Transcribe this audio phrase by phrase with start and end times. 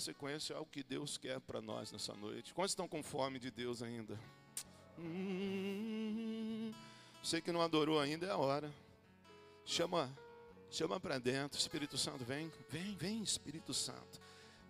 [0.00, 2.52] sequência ao que Deus quer para nós nessa noite.
[2.54, 4.18] Quantos estão com fome de Deus ainda?
[4.98, 6.72] Hum,
[7.22, 8.72] sei que não adorou ainda, é a hora.
[9.64, 10.12] Chama,
[10.70, 11.58] chama para dentro.
[11.58, 14.20] Espírito Santo, vem, vem, vem, Espírito Santo.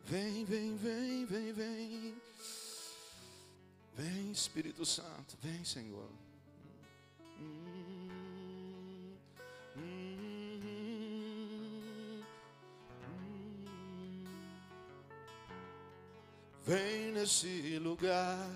[0.05, 2.23] Vem, vem, vem, vem, vem.
[3.95, 6.09] Vem, Espírito Santo, vem, Senhor.
[16.67, 18.49] Vem nesse lugar.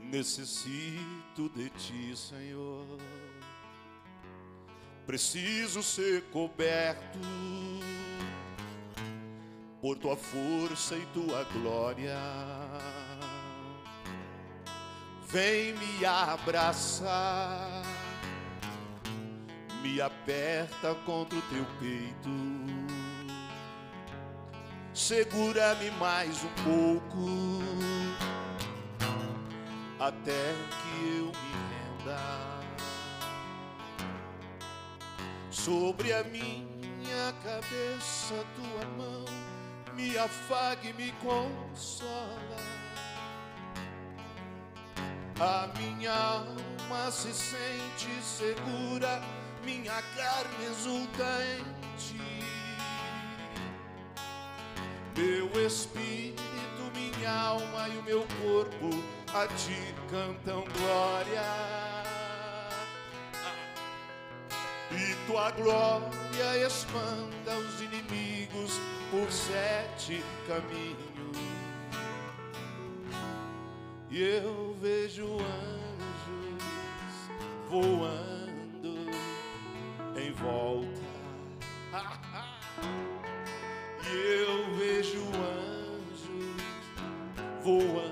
[0.00, 2.86] Necessito de ti, Senhor.
[5.06, 7.18] Preciso ser coberto
[9.80, 12.16] por tua força e tua glória.
[15.26, 17.82] Vem me abraçar,
[19.82, 23.01] me aperta contra o teu peito.
[24.94, 27.62] Segura-me mais um pouco,
[29.98, 31.52] até que eu me
[32.04, 32.20] renda.
[35.50, 39.24] Sobre a minha cabeça, tua mão
[39.94, 42.56] me afague e me consola.
[45.40, 49.22] A minha alma se sente segura,
[49.64, 51.24] minha carne exulta
[51.56, 51.64] em
[51.96, 52.41] ti.
[55.16, 56.42] Meu espírito,
[56.94, 58.90] minha alma e o meu corpo
[59.34, 61.42] a ti cantam glória.
[64.90, 71.36] E tua glória espanta os inimigos por sete caminhos.
[74.10, 76.64] E eu vejo anjos
[77.68, 79.10] voando
[80.16, 81.02] em volta.
[84.04, 84.41] E eu
[87.62, 88.11] voando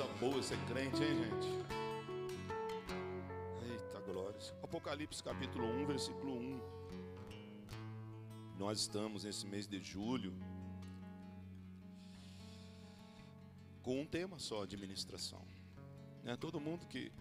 [0.00, 1.46] Coisa boa ser crente, hein, gente?
[3.70, 4.40] Eita glória.
[4.62, 6.60] Apocalipse capítulo 1, versículo 1.
[8.58, 10.32] Nós estamos nesse mês de julho
[13.82, 15.44] com um tema só, administração.
[16.24, 16.34] Né?
[16.34, 17.12] Todo mundo que,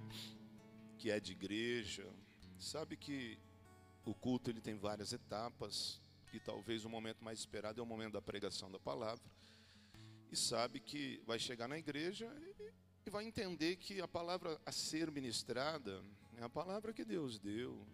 [0.97, 2.09] que é de igreja
[2.57, 3.37] sabe que
[4.05, 6.01] o culto ele tem várias etapas
[6.31, 9.29] e talvez o momento mais esperado é o momento da pregação da palavra.
[10.31, 12.31] E sabe que vai chegar na igreja
[13.09, 16.03] vai entender que a palavra a ser ministrada
[16.37, 17.85] é a palavra que Deus deu.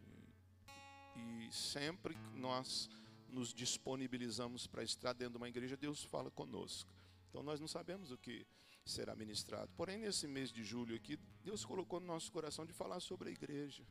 [1.16, 2.90] E sempre que nós
[3.30, 6.90] nos disponibilizamos para estar dentro de uma igreja, Deus fala conosco.
[7.30, 8.46] Então nós não sabemos o que
[8.86, 9.72] será ministrado.
[9.76, 13.32] Porém, nesse mês de julho aqui, Deus colocou no nosso coração de falar sobre a
[13.32, 13.84] igreja,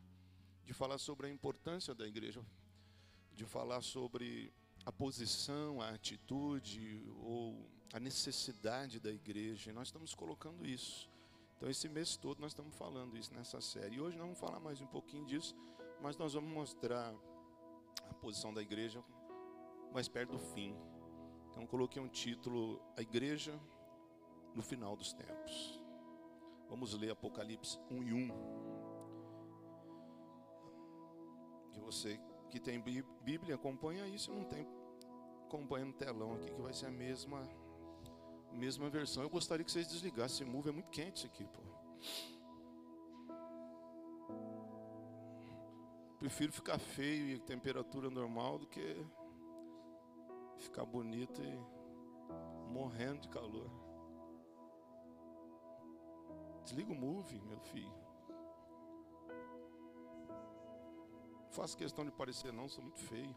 [0.65, 2.45] de falar sobre a importância da igreja,
[3.33, 4.53] de falar sobre
[4.87, 9.71] a posição, a atitude ou a necessidade da igreja.
[9.71, 11.14] E nós estamos colocando isso.
[11.57, 13.97] Então, esse mês todo nós estamos falando isso nessa série.
[13.97, 15.57] E hoje nós vamos falar mais um pouquinho disso,
[16.01, 17.15] mas nós vamos mostrar
[18.11, 19.03] a posição da igreja
[19.93, 20.77] mais perto do fim.
[21.51, 23.59] Então coloquei um título: A Igreja
[24.55, 25.81] no Final dos Tempos.
[26.69, 28.29] Vamos ler Apocalipse 1 e 1.
[31.73, 32.81] Que você que tem
[33.23, 34.67] Bíblia acompanha isso, não tem
[35.47, 37.49] acompanha no telão aqui que vai ser a mesma
[38.55, 39.23] mesma versão.
[39.23, 40.47] Eu gostaria que vocês desligassem.
[40.47, 41.63] Move é muito quente isso aqui, pô.
[46.19, 49.07] Prefiro ficar feio e temperatura normal do que
[50.59, 53.71] ficar bonito e morrendo de calor.
[56.65, 58.05] Desliga o move, meu filho.
[61.45, 63.37] Não faço questão de parecer não, sou muito feio.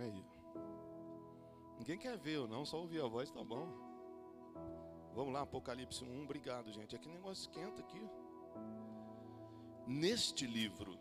[0.00, 0.39] Aí.
[1.80, 3.66] Ninguém quer ver eu não, só ouvir a voz tá bom.
[5.14, 6.94] Vamos lá, Apocalipse 1, obrigado, gente.
[6.94, 8.06] É que negócio esquenta aqui.
[9.86, 11.00] Neste livro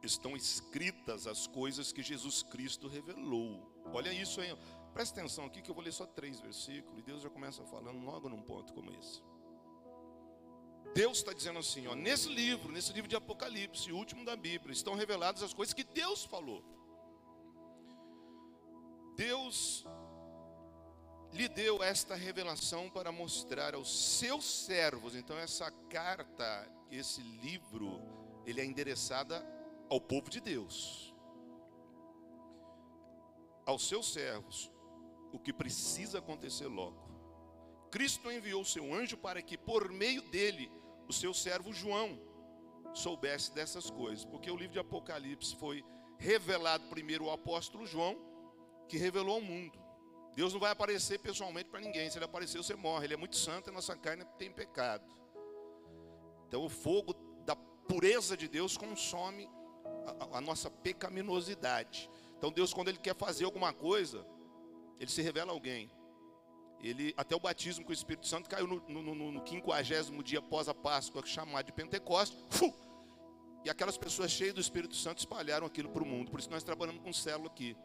[0.00, 3.68] estão escritas as coisas que Jesus Cristo revelou.
[3.92, 4.56] Olha isso aí.
[4.94, 7.98] Presta atenção aqui que eu vou ler só três versículos e Deus já começa falando
[8.04, 9.20] logo num ponto como esse.
[10.94, 14.94] Deus está dizendo assim, ó, nesse livro, nesse livro de Apocalipse, último da Bíblia, estão
[14.94, 16.64] reveladas as coisas que Deus falou.
[19.20, 19.84] Deus
[21.30, 25.14] lhe deu esta revelação para mostrar aos seus servos.
[25.14, 28.00] Então essa carta, esse livro,
[28.46, 29.44] ele é endereçada
[29.90, 31.14] ao povo de Deus.
[33.66, 34.72] Aos seus servos,
[35.34, 37.10] o que precisa acontecer logo.
[37.90, 40.72] Cristo enviou seu anjo para que por meio dele
[41.06, 42.18] o seu servo João
[42.94, 45.84] soubesse dessas coisas, porque o livro de Apocalipse foi
[46.16, 48.29] revelado primeiro ao apóstolo João,
[48.90, 49.78] que revelou ao mundo.
[50.34, 52.10] Deus não vai aparecer pessoalmente para ninguém.
[52.10, 53.06] Se ele aparecer, você morre.
[53.06, 55.04] Ele é muito santo e nossa carne tem pecado.
[56.48, 57.14] Então o fogo
[57.44, 59.48] da pureza de Deus consome
[60.32, 62.10] a, a nossa pecaminosidade.
[62.36, 64.26] Então Deus, quando Ele quer fazer alguma coisa,
[64.98, 65.90] Ele se revela a alguém.
[66.82, 71.24] Ele, até o batismo com o Espírito Santo caiu no, 50 dia após a Páscoa,
[71.24, 72.38] chamado de Pentecostes.
[73.62, 76.30] E aquelas pessoas cheias do Espírito Santo espalharam aquilo para o mundo.
[76.30, 77.76] Por isso nós trabalhamos com célula aqui.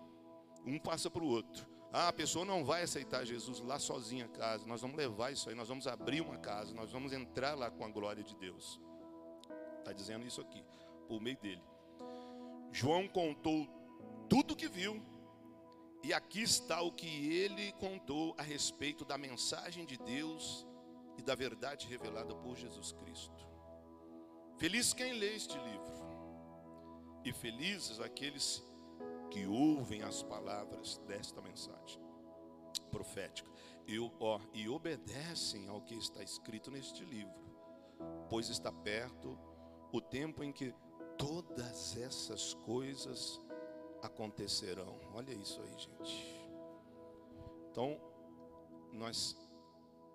[0.66, 1.68] Um passa para o outro.
[1.92, 4.66] Ah, a pessoa não vai aceitar Jesus lá sozinha em casa.
[4.66, 7.86] Nós vamos levar isso aí, nós vamos abrir uma casa, nós vamos entrar lá com
[7.86, 8.82] a glória de Deus.
[9.80, 10.64] Está dizendo isso aqui,
[11.08, 11.64] por meio dele.
[12.72, 13.68] João contou
[14.28, 15.02] tudo o que viu
[16.04, 20.68] e aqui está o que ele contou a respeito da mensagem de Deus
[21.18, 23.48] e da verdade revelada por Jesus Cristo.
[24.58, 25.96] Feliz quem lê este livro,
[27.24, 28.75] e felizes aqueles que
[29.44, 32.00] ouvem as palavras desta mensagem
[32.92, 33.50] profética
[33.88, 37.34] e, ó, e obedecem ao que está escrito neste livro,
[38.30, 39.38] pois está perto
[39.92, 40.74] o tempo em que
[41.18, 43.42] todas essas coisas
[44.02, 45.00] acontecerão.
[45.14, 46.46] Olha isso aí, gente.
[47.72, 48.00] Então,
[48.94, 49.38] nós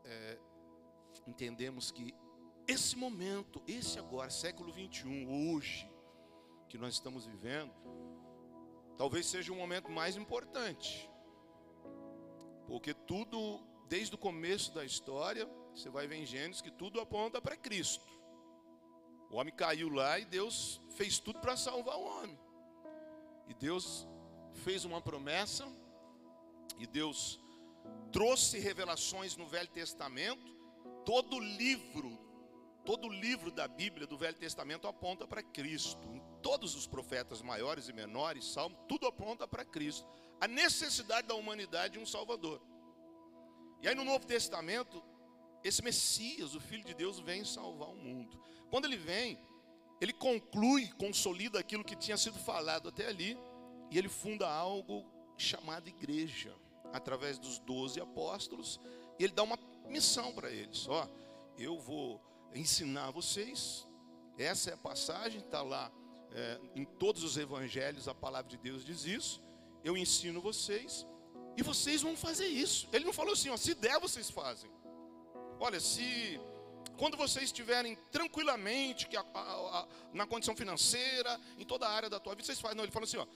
[0.05, 0.38] é,
[1.26, 2.14] entendemos que
[2.66, 5.90] esse momento, esse agora, século 21, hoje,
[6.69, 7.73] que nós estamos vivendo,
[9.00, 11.11] talvez seja o momento mais importante,
[12.66, 17.40] porque tudo, desde o começo da história, você vai ver em Gênesis que tudo aponta
[17.40, 18.04] para Cristo.
[19.30, 22.38] O homem caiu lá e Deus fez tudo para salvar o homem.
[23.49, 24.07] E Deus
[24.64, 25.66] fez uma promessa,
[26.78, 27.40] e Deus
[28.12, 30.45] trouxe revelações no Velho Testamento.
[31.07, 32.19] Todo livro,
[32.84, 36.06] todo livro da Bíblia do Velho Testamento aponta para Cristo.
[36.42, 40.06] Todos os profetas maiores e menores, Salmo, tudo aponta para Cristo.
[40.40, 42.60] A necessidade da humanidade de um Salvador.
[43.82, 45.02] E aí no Novo Testamento,
[45.62, 48.42] esse Messias, o Filho de Deus, vem salvar o mundo.
[48.70, 49.38] Quando ele vem,
[50.00, 53.38] ele conclui, consolida aquilo que tinha sido falado até ali,
[53.90, 55.04] e ele funda algo
[55.37, 56.54] chamado igreja,
[56.92, 58.80] através dos doze apóstolos,
[59.18, 61.08] e ele dá uma missão para eles: ó,
[61.58, 62.20] eu vou
[62.54, 63.87] ensinar vocês,
[64.38, 65.90] essa é a passagem, está lá
[66.33, 69.42] é, em todos os evangelhos, a palavra de Deus diz isso,
[69.85, 71.07] eu ensino vocês,
[71.57, 72.88] e vocês vão fazer isso.
[72.92, 74.71] Ele não falou assim, ó, se der, vocês fazem.
[75.59, 76.40] Olha, se
[76.97, 82.11] quando vocês estiverem tranquilamente que a, a, a, na condição financeira, em toda a área
[82.11, 82.76] da tua vida, vocês fazem.
[82.76, 83.26] Não, ele fala assim: ó,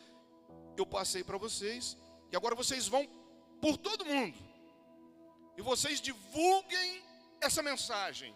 [0.76, 1.97] eu passei para vocês,
[2.30, 3.06] e agora vocês vão
[3.61, 4.37] por todo mundo,
[5.56, 7.02] e vocês divulguem
[7.40, 8.35] essa mensagem.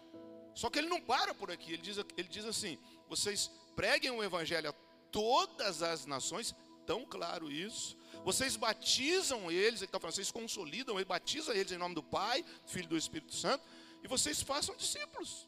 [0.59, 4.21] Só que ele não para por aqui, ele diz, ele diz assim: vocês preguem o
[4.21, 4.73] evangelho a
[5.09, 6.53] todas as nações,
[6.85, 7.97] tão claro isso.
[8.25, 12.43] Vocês batizam eles, ele está falando, vocês consolidam eles, batizam eles em nome do Pai,
[12.65, 13.63] Filho e do Espírito Santo
[14.03, 15.47] e vocês façam discípulos.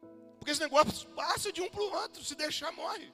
[0.00, 3.12] Por Porque esse negócio passa de um para o outro, se deixar, morre.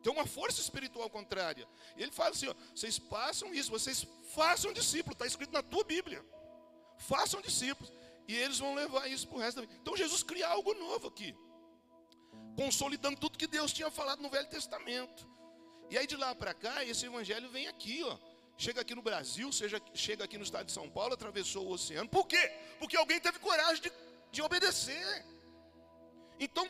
[0.00, 1.66] Tem uma força espiritual contrária.
[1.96, 6.24] Ele fala assim: ó, vocês façam isso, vocês façam discípulos, está escrito na tua Bíblia.
[6.98, 7.92] Façam discípulos.
[8.28, 9.74] E eles vão levar isso para o resto da vida.
[9.80, 11.34] Então Jesus cria algo novo aqui.
[12.54, 15.26] Consolidando tudo que Deus tinha falado no Velho Testamento.
[15.90, 18.18] E aí de lá para cá, esse evangelho vem aqui, ó.
[18.58, 22.08] Chega aqui no Brasil, seja, chega aqui no estado de São Paulo, atravessou o oceano.
[22.08, 22.52] Por quê?
[22.78, 23.92] Porque alguém teve coragem de,
[24.30, 25.24] de obedecer.
[26.38, 26.68] Então,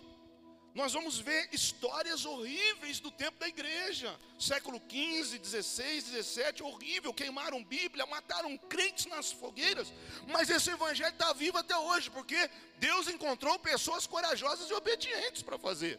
[0.74, 4.14] nós vamos ver histórias horríveis do tempo da igreja.
[4.38, 7.12] Século 15, 16, 17, horrível.
[7.12, 9.92] Queimaram Bíblia, mataram crentes nas fogueiras.
[10.28, 15.58] Mas esse evangelho está vivo até hoje, porque Deus encontrou pessoas corajosas e obedientes para
[15.58, 15.98] fazer.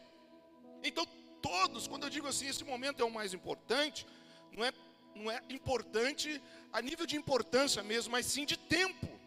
[0.83, 1.05] Então,
[1.41, 4.05] todos, quando eu digo assim, esse momento é o mais importante,
[4.51, 4.71] não é,
[5.15, 9.18] não é importante a nível de importância mesmo, mas sim de tempo.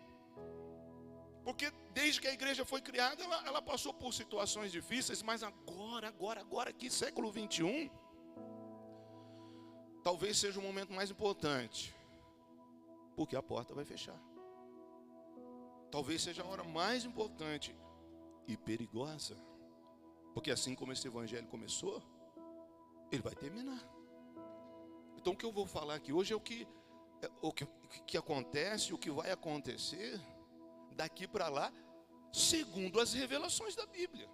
[1.44, 6.08] Porque desde que a igreja foi criada, ela, ela, passou por situações difíceis, mas agora,
[6.08, 7.90] agora, agora, aqui, século 21,
[10.02, 11.94] talvez seja o momento mais importante,
[13.16, 14.18] porque a porta vai fechar.
[15.90, 17.76] Talvez seja a hora mais importante
[18.46, 19.36] e perigosa,
[20.32, 22.00] porque assim como esse evangelho começou,
[23.10, 23.82] ele vai terminar.
[25.16, 26.66] Então o que eu vou falar aqui hoje é o que,
[27.20, 27.66] é, o que,
[28.06, 30.20] que acontece, o que vai acontecer
[30.92, 31.72] daqui para lá,
[32.32, 34.28] segundo as revelações da Bíblia.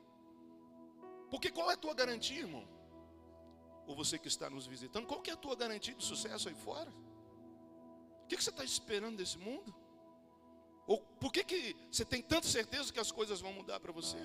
[1.30, 2.66] Porque qual é a tua garantia, irmão?
[3.86, 6.90] Ou você que está nos visitando, qual é a tua garantia de sucesso aí fora?
[8.24, 9.74] O que, que você está esperando desse mundo?
[10.86, 14.18] Ou por que, que você tem tanta certeza que as coisas vão mudar para você?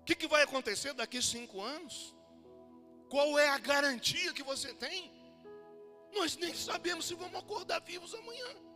[0.00, 2.14] O que, que vai acontecer daqui cinco anos?
[3.08, 5.12] Qual é a garantia que você tem?
[6.12, 8.69] Nós nem sabemos se vamos acordar vivos amanhã.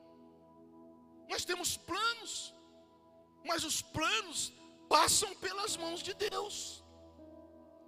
[1.29, 2.55] Nós temos planos,
[3.45, 4.53] mas os planos
[4.89, 6.85] passam pelas mãos de Deus.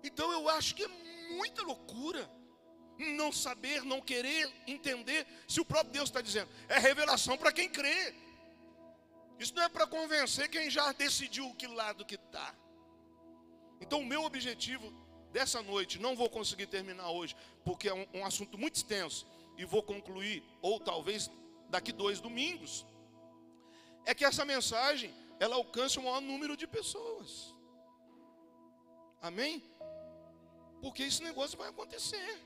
[0.02, 0.88] Então eu acho que é
[1.36, 2.30] muita loucura
[2.98, 6.50] não saber, não querer entender se o próprio Deus está dizendo.
[6.68, 8.14] É revelação para quem crê.
[9.38, 12.54] Isso não é para convencer quem já decidiu que lado que está.
[13.80, 14.90] Então o meu objetivo
[15.30, 19.26] dessa noite, não vou conseguir terminar hoje, porque é um, um assunto muito extenso,
[19.58, 21.30] e vou concluir, ou talvez
[21.68, 22.86] daqui dois domingos
[24.06, 27.54] é que essa mensagem ela alcance o maior número de pessoas.
[29.20, 29.62] Amém?
[30.80, 32.40] Porque esse negócio vai acontecer.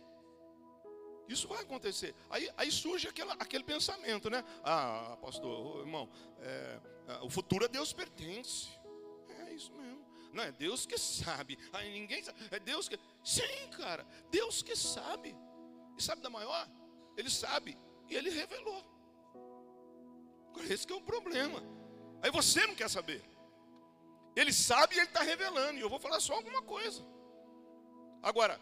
[1.28, 2.14] Isso vai acontecer.
[2.28, 4.44] Aí, aí surge aquela, aquele pensamento, né?
[4.64, 6.08] Ah, pastor, irmão,
[6.40, 8.68] é, é, o futuro a Deus pertence.
[9.46, 10.04] É isso mesmo.
[10.32, 11.58] Não é Deus que sabe.
[11.72, 12.38] Aí ninguém sabe.
[12.50, 12.98] É Deus que.
[13.22, 14.04] Sim, cara.
[14.30, 15.36] Deus que sabe.
[15.96, 16.68] E sabe da maior?
[17.16, 17.78] Ele sabe.
[18.08, 18.84] E ele revelou.
[20.68, 21.62] Esse que é o problema.
[22.22, 23.22] Aí você não quer saber.
[24.36, 25.78] Ele sabe e ele está revelando.
[25.78, 27.04] E eu vou falar só alguma coisa.
[28.22, 28.60] Agora,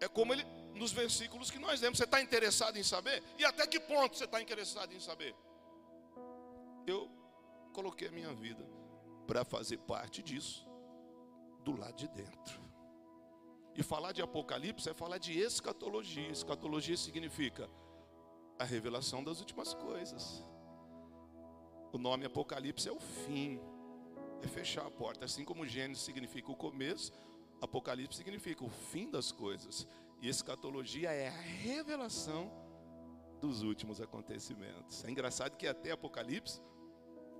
[0.00, 1.98] é como ele nos versículos que nós lemos.
[1.98, 3.22] Você está interessado em saber?
[3.38, 5.34] E até que ponto você está interessado em saber?
[6.86, 7.10] Eu
[7.72, 8.66] coloquei a minha vida
[9.26, 10.66] para fazer parte disso,
[11.60, 12.60] do lado de dentro.
[13.74, 16.28] E falar de Apocalipse é falar de escatologia.
[16.28, 17.68] Escatologia significa
[18.58, 20.44] a revelação das últimas coisas.
[21.92, 23.60] O nome Apocalipse é o fim,
[24.42, 25.26] é fechar a porta.
[25.26, 27.12] Assim como Gênesis significa o começo,
[27.60, 29.86] Apocalipse significa o fim das coisas.
[30.22, 32.50] E escatologia é a revelação
[33.42, 35.04] dos últimos acontecimentos.
[35.04, 36.62] É engraçado que até Apocalipse,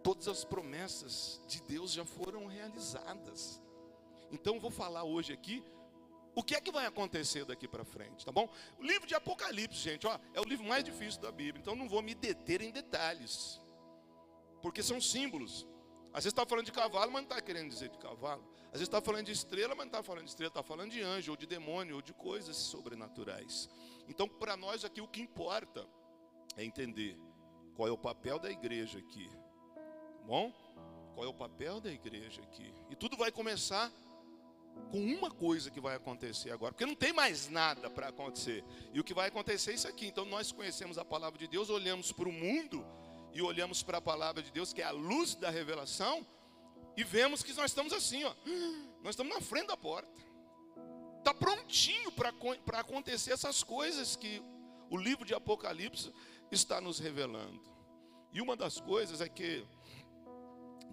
[0.03, 3.59] todas as promessas de Deus já foram realizadas.
[4.31, 5.65] Então vou falar hoje aqui
[6.35, 8.51] o que é que vai acontecer daqui para frente, tá bom?
[8.79, 11.89] O livro de Apocalipse, gente, ó, é o livro mais difícil da Bíblia, então não
[11.89, 13.62] vou me deter em detalhes
[14.62, 15.66] porque são símbolos.
[16.12, 18.45] Às vezes está falando de cavalo, mas não está querendo dizer de cavalo.
[18.66, 21.02] Às vezes está falando de estrela, mas não está falando de estrela, está falando de
[21.02, 23.69] anjo, ou de demônio, ou de coisas sobrenaturais.
[24.09, 25.87] Então, para nós aqui, o que importa
[26.57, 27.19] é entender
[27.75, 29.28] qual é o papel da igreja aqui.
[29.75, 30.52] Tá bom?
[31.14, 32.73] Qual é o papel da igreja aqui?
[32.90, 33.90] E tudo vai começar
[34.90, 38.64] com uma coisa que vai acontecer agora, porque não tem mais nada para acontecer.
[38.92, 40.07] E o que vai acontecer é isso aqui.
[40.07, 42.85] Então, nós conhecemos a palavra de Deus, olhamos para o mundo
[43.33, 46.27] e olhamos para a palavra de Deus, que é a luz da revelação,
[46.97, 48.35] e vemos que nós estamos assim, ó.
[49.03, 50.21] Nós estamos na frente da porta.
[51.19, 54.43] Está prontinho para acontecer essas coisas que
[54.91, 56.12] o livro de Apocalipse
[56.51, 57.62] está nos revelando.
[58.33, 59.67] E uma das coisas é que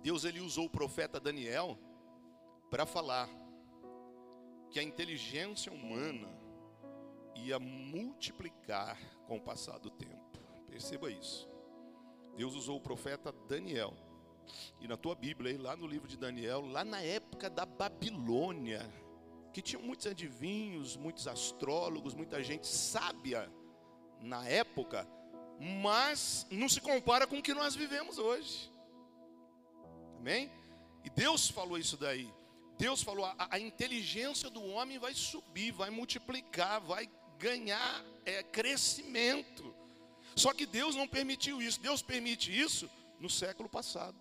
[0.02, 1.78] Deus ele usou o profeta Daniel
[2.70, 3.30] para falar
[4.70, 6.30] que a inteligência humana
[7.36, 10.40] ia multiplicar com o passar do tempo.
[10.68, 11.50] Perceba isso.
[12.36, 13.94] Deus usou o profeta Daniel
[14.80, 18.90] E na tua Bíblia, aí, lá no livro de Daniel, lá na época da Babilônia,
[19.54, 23.52] que tinha muitos adivinhos, muitos astrólogos, muita gente sábia
[24.22, 25.08] na época,
[25.60, 28.72] mas não se compara com o que nós vivemos hoje.
[30.18, 30.52] Amém?
[31.04, 32.32] E Deus falou isso daí.
[32.78, 39.76] Deus falou: a, a inteligência do homem vai subir, vai multiplicar, vai ganhar é, crescimento.
[40.40, 41.82] Só que Deus não permitiu isso.
[41.82, 44.18] Deus permite isso no século passado,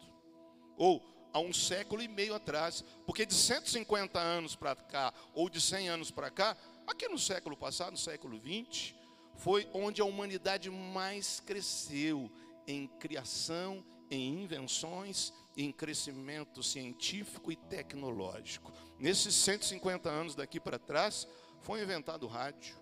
[0.77, 1.01] ou
[1.33, 5.89] há um século e meio atrás, porque de 150 anos para cá, ou de 100
[5.89, 6.57] anos para cá,
[6.89, 8.97] aqui no século passado, no século 20,
[9.37, 12.29] foi onde a humanidade mais cresceu
[12.67, 18.73] em criação, em invenções, em crescimento científico e tecnológico.
[18.99, 21.29] Nesses 150 anos daqui para trás,
[21.61, 22.77] foi inventado rádio,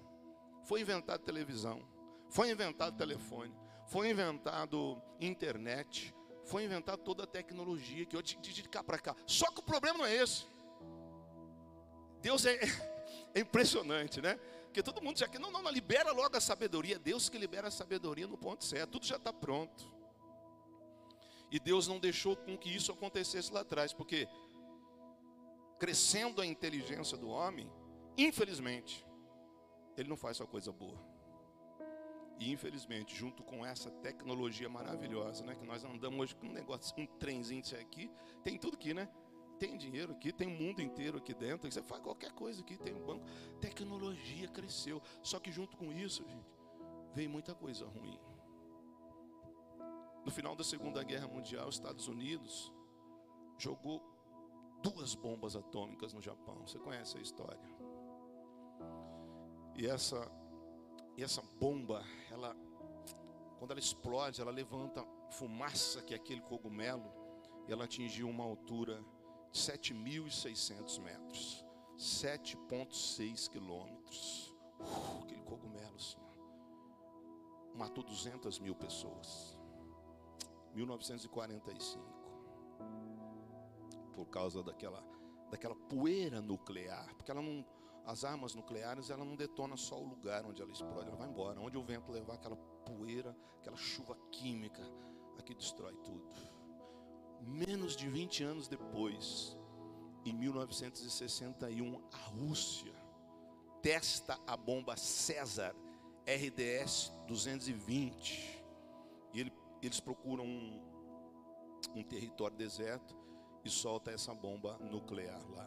[0.64, 1.82] foi inventado televisão,
[2.36, 3.50] foi inventado telefone,
[3.86, 6.14] foi inventado internet,
[6.44, 9.16] foi inventada toda a tecnologia que hoje de cá para cá.
[9.26, 10.44] Só que o problema não é esse.
[12.20, 12.60] Deus é,
[13.34, 14.38] é impressionante, né?
[14.64, 16.98] Porque todo mundo já que não, não, não, libera logo a sabedoria.
[16.98, 18.90] Deus que libera a sabedoria no ponto certo.
[18.90, 19.90] Tudo já está pronto.
[21.50, 24.28] E Deus não deixou com que isso acontecesse lá atrás, porque
[25.78, 27.72] crescendo a inteligência do homem,
[28.14, 29.06] infelizmente,
[29.96, 31.15] ele não faz só coisa boa.
[32.38, 36.94] E infelizmente, junto com essa tecnologia maravilhosa, né, que nós andamos hoje com um negócio,
[36.98, 38.10] um trenzinho disso aqui,
[38.44, 39.08] tem tudo aqui, né?
[39.58, 41.70] Tem dinheiro aqui, tem o mundo inteiro aqui dentro.
[41.70, 43.24] Você faz qualquer coisa aqui, tem um banco.
[43.58, 45.00] Tecnologia cresceu.
[45.22, 46.46] Só que junto com isso, gente,
[47.14, 48.20] veio muita coisa ruim.
[50.26, 52.70] No final da Segunda Guerra Mundial, os Estados Unidos
[53.56, 54.02] jogou
[54.82, 56.66] duas bombas atômicas no Japão.
[56.66, 57.76] Você conhece a história?
[59.74, 60.30] E essa
[61.16, 62.54] e essa bomba, ela
[63.58, 67.10] quando ela explode, ela levanta fumaça que é aquele cogumelo,
[67.66, 69.02] e ela atingiu uma altura
[69.50, 71.64] de 7.600 metros,
[71.96, 74.54] 7,6 quilômetros.
[74.78, 76.18] Uh, aquele cogumelo, assim,
[77.74, 79.58] matou 200 mil pessoas.
[80.74, 82.04] 1945,
[84.14, 85.02] por causa daquela,
[85.50, 87.64] daquela poeira nuclear, porque ela não
[88.06, 91.60] as armas nucleares, ela não detona só o lugar onde ela explode, ela vai embora.
[91.60, 94.82] Onde o vento levar aquela poeira, aquela chuva química,
[95.36, 96.24] aqui destrói tudo.
[97.42, 99.58] Menos de 20 anos depois,
[100.24, 102.94] em 1961, a Rússia
[103.82, 105.74] testa a bomba César
[106.26, 108.64] RDS 220.
[109.34, 110.80] E ele, eles procuram um,
[111.94, 113.16] um território deserto
[113.64, 115.66] e solta essa bomba nuclear lá.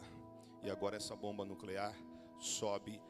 [0.62, 1.94] E agora essa bomba nuclear
[2.40, 3.00] sobe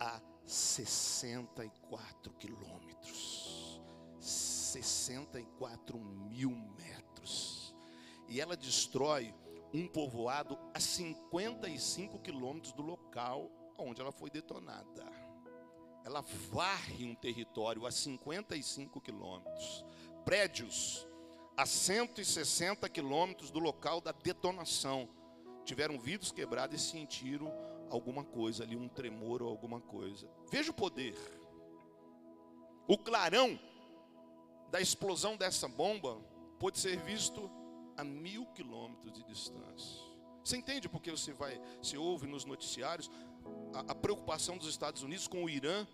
[0.00, 3.80] a 64 quilômetros,
[4.18, 7.74] 64 mil metros,
[8.28, 9.32] e ela destrói
[9.72, 15.04] um povoado a 55 quilômetros do local onde ela foi detonada.
[16.04, 19.84] Ela varre um território a 55 quilômetros,
[20.24, 21.06] prédios
[21.56, 25.08] a 160 quilômetros do local da detonação.
[25.64, 27.52] Tiveram vidros quebrados e sentiram
[27.92, 30.26] alguma coisa ali, um tremor ou alguma coisa.
[30.50, 31.14] Veja o poder.
[32.88, 33.58] O clarão
[34.70, 36.18] da explosão dessa bomba
[36.58, 37.50] pode ser visto
[37.96, 40.00] a mil quilômetros de distância.
[40.42, 43.10] Você entende porque você vai, se ouve nos noticiários
[43.74, 45.86] a, a, preocupação dos Estados Unidos com o Irã,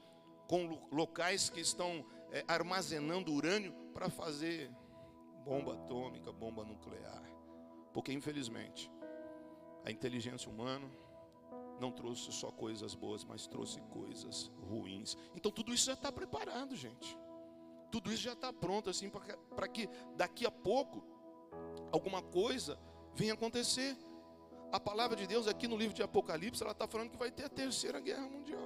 [0.46, 4.70] com locais que estão é, armazenando urânio para fazer
[5.44, 7.22] bomba atômica, bomba nuclear.
[7.92, 8.90] Porque infelizmente
[9.84, 10.88] a inteligência humana
[11.80, 15.16] não trouxe só coisas boas, mas trouxe coisas ruins.
[15.34, 17.16] Então tudo isso já está preparado, gente.
[17.90, 21.02] Tudo isso já está pronto, assim, para que daqui a pouco
[21.90, 22.78] alguma coisa
[23.14, 23.96] venha acontecer.
[24.70, 27.44] A palavra de Deus aqui no livro de Apocalipse, ela está falando que vai ter
[27.44, 28.60] a terceira guerra mundial.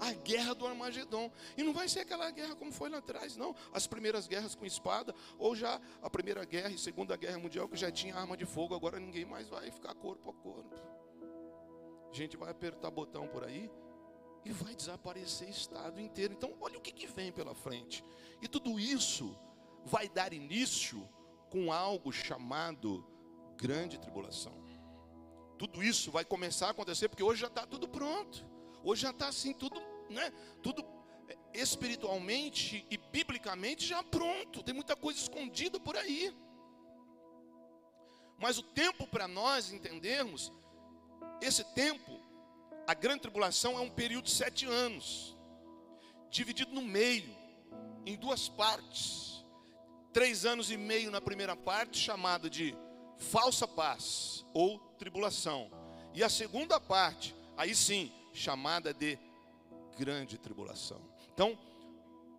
[0.00, 1.30] A guerra do Armagedon.
[1.56, 3.54] E não vai ser aquela guerra como foi lá atrás, não.
[3.72, 7.76] As primeiras guerras com espada, ou já a primeira guerra e segunda guerra mundial, que
[7.76, 10.97] já tinha arma de fogo, agora ninguém mais vai ficar corpo a corpo.
[12.18, 13.70] Gente vai apertar botão por aí
[14.44, 16.34] e vai desaparecer estado inteiro.
[16.34, 18.04] Então, olha o que, que vem pela frente.
[18.42, 19.38] E tudo isso
[19.84, 21.08] vai dar início
[21.48, 23.06] com algo chamado
[23.56, 24.52] grande tribulação.
[25.56, 28.44] Tudo isso vai começar a acontecer porque hoje já está tudo pronto.
[28.82, 30.32] Hoje já está assim, tudo, né?
[30.60, 30.84] Tudo
[31.28, 34.64] é, espiritualmente e biblicamente já pronto.
[34.64, 36.36] Tem muita coisa escondida por aí.
[38.36, 40.52] Mas o tempo para nós entendermos
[41.40, 42.20] esse tempo,
[42.86, 45.36] a grande tribulação é um período de sete anos,
[46.30, 47.36] dividido no meio,
[48.06, 49.44] em duas partes.
[50.12, 52.74] três anos e meio na primeira parte, chamada de
[53.18, 55.70] falsa paz ou tribulação.
[56.14, 59.18] E a segunda parte, aí sim, chamada de
[59.96, 61.00] grande tribulação.
[61.34, 61.56] Então,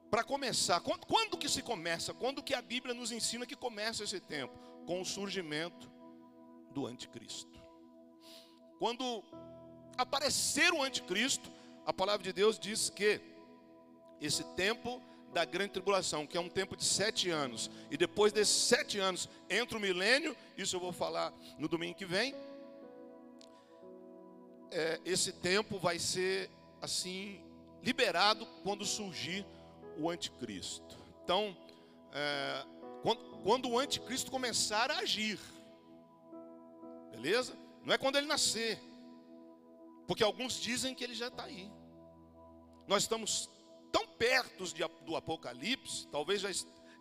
[0.09, 2.13] para começar, quando, quando, que se começa?
[2.13, 4.57] Quando que a Bíblia nos ensina que começa esse tempo?
[4.85, 5.89] Com o surgimento
[6.71, 7.58] do anticristo.
[8.79, 9.21] Quando
[9.97, 11.51] aparecer o anticristo,
[11.85, 13.19] a palavra de Deus diz que
[14.21, 15.01] esse tempo
[15.33, 19.27] da grande tribulação, que é um tempo de sete anos, e depois desses sete anos
[19.49, 22.33] entra o milênio, isso eu vou falar no domingo que vem.
[24.71, 26.49] É, esse tempo vai ser
[26.81, 27.43] assim
[27.83, 29.45] liberado quando surgir
[29.97, 30.97] o anticristo.
[31.23, 31.55] Então,
[32.13, 32.65] é,
[33.03, 35.37] quando, quando o anticristo começar a agir,
[37.11, 37.57] beleza?
[37.89, 38.79] Não é quando ele nascer,
[40.05, 41.71] porque alguns dizem que ele já está aí.
[42.87, 43.49] Nós estamos
[43.91, 44.63] tão perto
[45.03, 46.49] do Apocalipse, talvez já,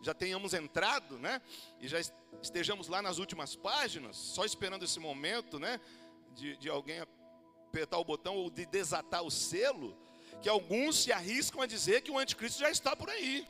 [0.01, 1.43] já tenhamos entrado, né?
[1.79, 1.99] E já
[2.41, 5.79] estejamos lá nas últimas páginas, só esperando esse momento, né?
[6.33, 9.95] De, de alguém apertar o botão ou de desatar o selo,
[10.41, 13.47] que alguns se arriscam a dizer que o anticristo já está por aí.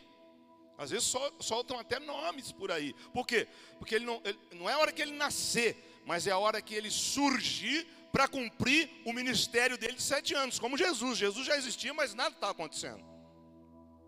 [0.78, 2.94] Às vezes sol, soltam até nomes por aí.
[3.14, 3.48] Por quê?
[3.78, 6.60] Porque ele não, ele, não é a hora que ele nascer, mas é a hora
[6.60, 11.20] que ele surgir para cumprir o ministério dele de sete anos, como Jesus.
[11.20, 13.06] Jesus já existia, mas nada está acontecendo.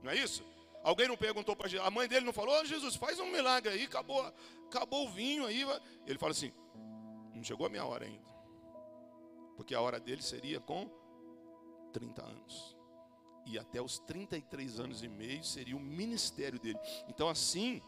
[0.02, 0.44] Não é isso?
[0.82, 3.72] Alguém não perguntou para Jesus, a mãe dele não falou, oh, Jesus, faz um milagre
[3.72, 4.20] aí, acabou,
[4.66, 5.64] acabou o vinho aí.
[6.08, 6.52] Ele fala assim,
[7.36, 8.26] não chegou a minha hora ainda.
[9.56, 10.90] Porque a hora dele seria com
[11.94, 12.76] 30 anos.
[13.46, 16.80] E até os 33 anos e meio seria o ministério dele.
[17.08, 17.80] Então assim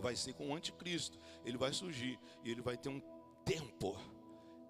[0.00, 1.18] vai ser com o anticristo.
[1.44, 3.00] Ele vai surgir e ele vai ter um
[3.44, 3.96] tempo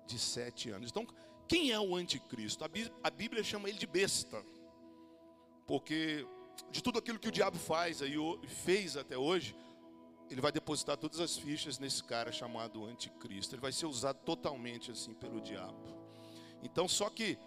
[0.06, 0.90] de sete anos.
[0.90, 1.06] Então,
[1.48, 2.64] quem é o anticristo?
[2.64, 4.44] A Bíblia chama ele de besta.
[5.66, 6.26] Porque
[6.70, 8.14] de tudo aquilo que o diabo faz aí,
[8.46, 9.56] fez até hoje,
[10.28, 13.54] ele vai depositar todas as fichas nesse cara chamado anticristo.
[13.54, 15.98] Ele vai ser usado totalmente assim pelo diabo.
[16.62, 17.38] Então, só que,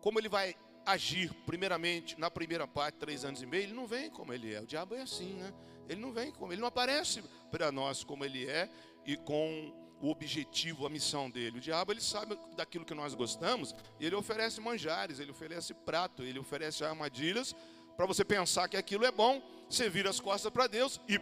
[0.00, 0.56] como ele vai
[0.88, 4.60] agir, primeiramente, na primeira parte, três anos e meio, ele não vem como ele é.
[4.60, 5.52] O diabo é assim, né?
[5.88, 8.70] Ele não vem como, ele não aparece para nós como ele é
[9.06, 11.58] e com o objetivo, a missão dele.
[11.58, 16.22] O diabo, ele sabe daquilo que nós gostamos e ele oferece manjares, ele oferece prato,
[16.22, 17.54] ele oferece armadilhas
[17.96, 21.20] para você pensar que aquilo é bom, você vira as costas para Deus e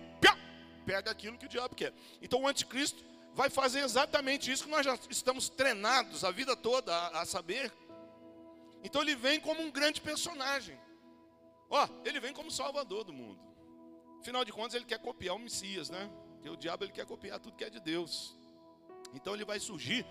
[0.85, 1.93] pega aquilo que o diabo quer.
[2.23, 3.03] Então o anticristo
[3.35, 7.73] vai fazer exatamente isso que nós já estamos treinados a vida toda a, a saber.
[8.87, 10.79] Então ele vem como um grande personagem.
[11.69, 13.41] Ó, ele vem como salvador do mundo.
[14.21, 16.09] Afinal de contas, ele quer copiar o Messias, né?
[16.35, 18.39] Porque o diabo ele quer copiar tudo que é de Deus.
[19.13, 20.07] Então ele vai surgir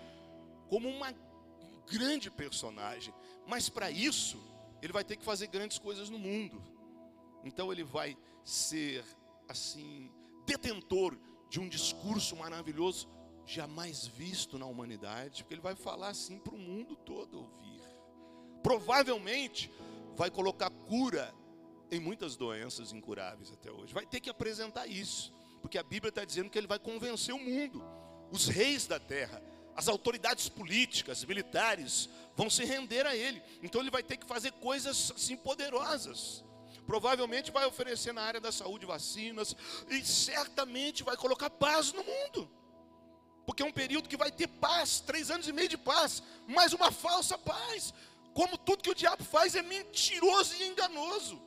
[0.68, 3.14] como uma, um grande personagem.
[3.46, 4.38] Mas para isso,
[4.82, 6.62] ele vai ter que fazer grandes coisas no mundo.
[7.44, 9.02] Então ele vai ser
[9.48, 10.12] assim
[10.44, 11.16] detentor
[11.48, 13.08] de um discurso maravilhoso
[13.46, 17.75] jamais visto na humanidade, porque ele vai falar assim para o mundo todo ouvir.
[18.66, 19.70] Provavelmente
[20.16, 21.32] vai colocar cura
[21.88, 23.94] em muitas doenças incuráveis até hoje.
[23.94, 27.38] Vai ter que apresentar isso, porque a Bíblia está dizendo que ele vai convencer o
[27.38, 27.80] mundo,
[28.28, 29.40] os reis da terra,
[29.76, 33.40] as autoridades políticas, militares, vão se render a ele.
[33.62, 36.44] Então ele vai ter que fazer coisas assim poderosas.
[36.88, 39.54] Provavelmente vai oferecer na área da saúde vacinas
[39.88, 42.50] e certamente vai colocar paz no mundo.
[43.46, 46.72] Porque é um período que vai ter paz, três anos e meio de paz, mas
[46.72, 47.94] uma falsa paz.
[48.36, 51.40] Como tudo que o diabo faz é mentiroso e enganoso.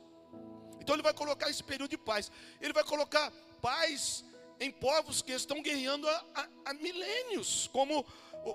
[0.80, 2.32] Então ele vai colocar esse período de paz.
[2.60, 3.30] Ele vai colocar
[3.62, 4.24] paz
[4.58, 8.04] em povos que estão guerreando há, há, há milênios, como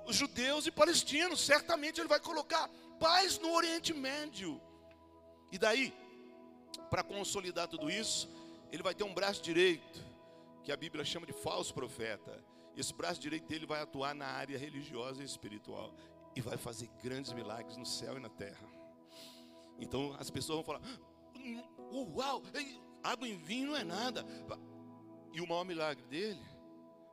[0.09, 1.39] judeus e palestinos.
[1.45, 2.69] Certamente ele vai colocar
[2.99, 4.61] paz no Oriente Médio.
[5.49, 5.93] E daí,
[6.89, 8.29] para consolidar tudo isso,
[8.69, 10.03] ele vai ter um braço direito,
[10.61, 12.43] que a Bíblia chama de falso profeta.
[12.75, 15.93] Esse braço direito dele vai atuar na área religiosa e espiritual
[16.35, 18.67] e vai fazer grandes milagres no céu e na terra.
[19.79, 20.81] Então as pessoas vão falar:
[21.91, 22.43] Uau,
[23.03, 24.25] água em vinho não é nada.
[25.31, 26.55] E o maior milagre dele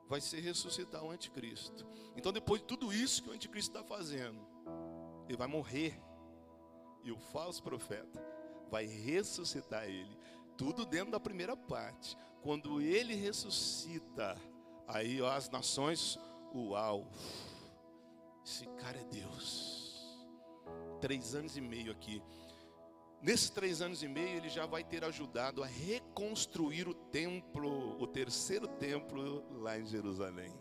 [0.07, 1.85] vai ser ressuscitar o anticristo.
[2.15, 4.39] Então, depois de tudo isso que o anticristo está fazendo,
[5.27, 5.99] ele vai morrer.
[7.03, 8.23] E o falso profeta
[8.69, 10.17] vai ressuscitar ele.
[10.57, 12.17] Tudo dentro da primeira parte.
[12.41, 14.37] Quando ele ressuscita,
[14.87, 16.17] aí ó, as nações,
[16.53, 17.09] uau,
[18.45, 20.17] esse cara é Deus.
[20.99, 22.21] Três anos e meio aqui.
[23.21, 28.05] Nesses três anos e meio, ele já vai ter ajudado a reconstruir o templo, o
[28.05, 30.53] terceiro templo lá em Jerusalém.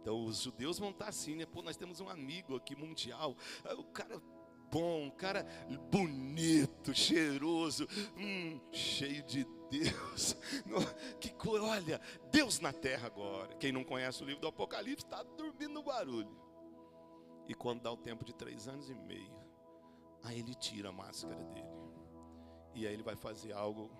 [0.00, 1.46] Então os judeus vão estar assim, né?
[1.46, 3.34] Pô, nós temos um amigo aqui mundial.
[3.64, 4.20] Ah, o cara
[4.70, 5.44] bom, um cara
[5.90, 10.36] bonito, cheiroso, hum, cheio de Deus.
[11.20, 13.54] Que coisa, olha, Deus na terra agora.
[13.56, 16.49] Quem não conhece o livro do Apocalipse está dormindo no barulho.
[17.50, 19.34] E quando dá o tempo de três anos e meio,
[20.22, 21.66] aí ele tira a máscara dele.
[22.76, 23.90] E aí ele vai fazer algo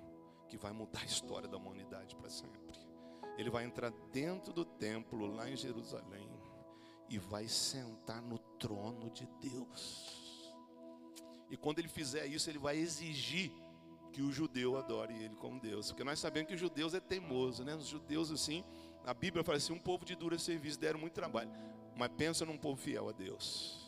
[0.48, 2.60] que vai mudar a história da humanidade para sempre.
[3.36, 6.30] Ele vai entrar dentro do templo lá em Jerusalém
[7.08, 10.54] e vai sentar no trono de Deus.
[11.50, 13.50] E quando ele fizer isso, ele vai exigir
[14.12, 15.88] que o judeu adore ele como Deus.
[15.88, 17.74] Porque nós sabemos que os judeus é teimoso, né?
[17.74, 18.64] Os judeus, assim,
[19.04, 21.50] a Bíblia fala assim: um povo de dura serviço deram muito trabalho.
[21.96, 23.80] Mas pensa num povo fiel a Deus.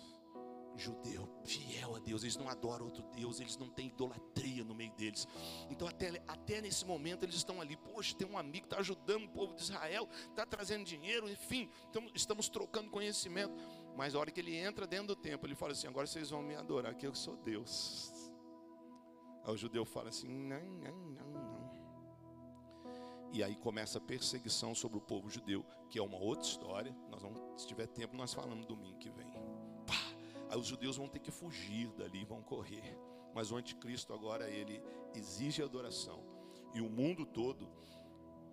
[0.75, 4.93] Judeu, fiel a Deus, eles não adoram outro Deus, eles não têm idolatria no meio
[4.93, 5.29] deles.
[5.71, 7.77] Então, até, até nesse momento, eles estão ali.
[7.77, 11.69] Poxa, tem um amigo que está ajudando o povo de Israel, está trazendo dinheiro, enfim,
[11.91, 13.55] então, estamos trocando conhecimento.
[13.95, 16.43] Mas a hora que ele entra dentro do templo, ele fala assim: agora vocês vão
[16.43, 18.11] me adorar, que eu sou Deus.
[19.45, 21.72] Aí o judeu fala assim: não, não, não, não.
[23.33, 26.95] E aí começa a perseguição sobre o povo judeu, que é uma outra história.
[27.11, 29.31] Nós vamos, se tiver tempo, nós falamos domingo que vem.
[29.87, 29.95] Pá!
[30.51, 32.99] Aí os judeus vão ter que fugir dali, vão correr.
[33.35, 34.83] Mas o anticristo agora ele
[35.15, 36.23] exige adoração.
[36.75, 37.71] E o mundo todo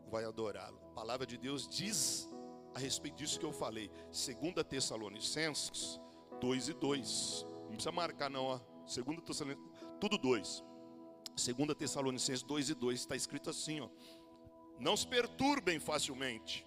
[0.09, 0.79] vai adorá-lo.
[0.87, 2.29] A palavra de Deus diz
[2.73, 3.91] a respeito disso que eu falei.
[4.07, 5.99] 2 Tessalonicenses
[6.39, 7.45] 2 e 2.
[7.63, 8.59] Não precisa marcar não, ó.
[8.83, 10.63] 2 Tessalonicenses, tudo 2.
[11.35, 13.89] 2 Tessalonicenses 2 e 2 está escrito assim, ó.
[14.79, 16.65] Não se perturbem facilmente,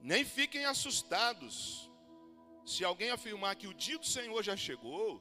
[0.00, 1.90] nem fiquem assustados.
[2.64, 5.20] Se alguém afirmar que o dia do Senhor já chegou,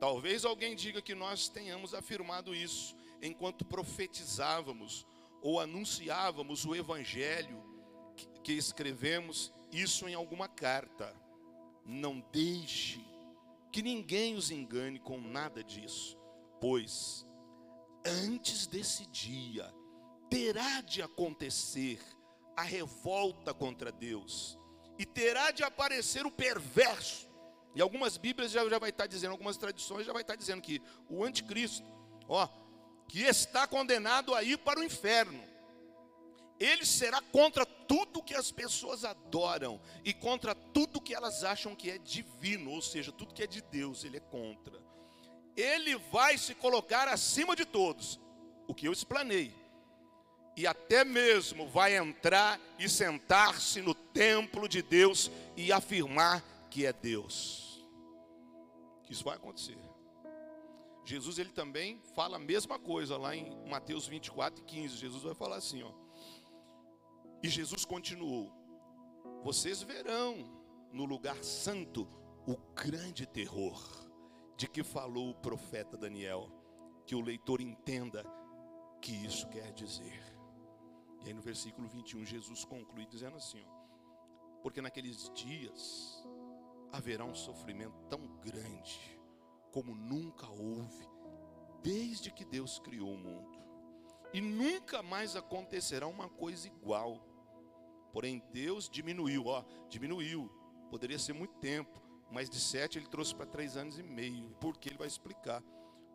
[0.00, 5.06] talvez alguém diga que nós tenhamos afirmado isso enquanto profetizávamos
[5.40, 7.62] ou anunciávamos o evangelho
[8.42, 11.14] que, escrevemos isso em alguma carta.
[11.86, 13.04] Não deixe
[13.70, 16.18] que ninguém os engane com nada disso,
[16.60, 17.26] pois
[18.04, 19.72] antes desse dia
[20.32, 22.00] terá de acontecer
[22.56, 24.58] a revolta contra Deus,
[24.98, 27.30] e terá de aparecer o perverso.
[27.74, 30.80] E algumas Bíblias já, já vai estar dizendo, algumas tradições já vai estar dizendo que
[31.08, 31.86] o anticristo,
[32.28, 32.48] ó,
[33.08, 35.42] que está condenado a ir para o inferno.
[36.58, 41.90] Ele será contra tudo que as pessoas adoram e contra tudo que elas acham que
[41.90, 44.80] é divino, ou seja, tudo que é de Deus, ele é contra
[45.56, 48.18] ele vai se colocar acima de todos,
[48.66, 49.54] o que eu explanei,
[50.56, 56.92] e até mesmo vai entrar e sentar-se no templo de Deus e afirmar que é
[56.92, 57.84] Deus.
[59.08, 59.78] Isso vai acontecer.
[61.04, 64.96] Jesus ele também fala a mesma coisa lá em Mateus 24 e 15.
[64.96, 65.92] Jesus vai falar assim, ó.
[67.42, 68.52] E Jesus continuou:
[69.42, 70.62] Vocês verão
[70.92, 72.08] no lugar santo
[72.46, 73.80] o grande terror
[74.56, 76.48] de que falou o profeta Daniel,
[77.06, 78.24] que o leitor entenda
[79.00, 80.31] que isso quer dizer.
[81.24, 86.24] E aí no versículo 21, Jesus conclui dizendo assim: ó, Porque naqueles dias
[86.92, 89.20] haverá um sofrimento tão grande
[89.72, 91.08] como nunca houve,
[91.82, 93.58] desde que Deus criou o mundo.
[94.32, 97.26] E nunca mais acontecerá uma coisa igual.
[98.12, 100.50] Porém, Deus diminuiu, ó, diminuiu.
[100.90, 104.50] Poderia ser muito tempo, mas de sete ele trouxe para três anos e meio.
[104.60, 105.62] Por que ele vai explicar?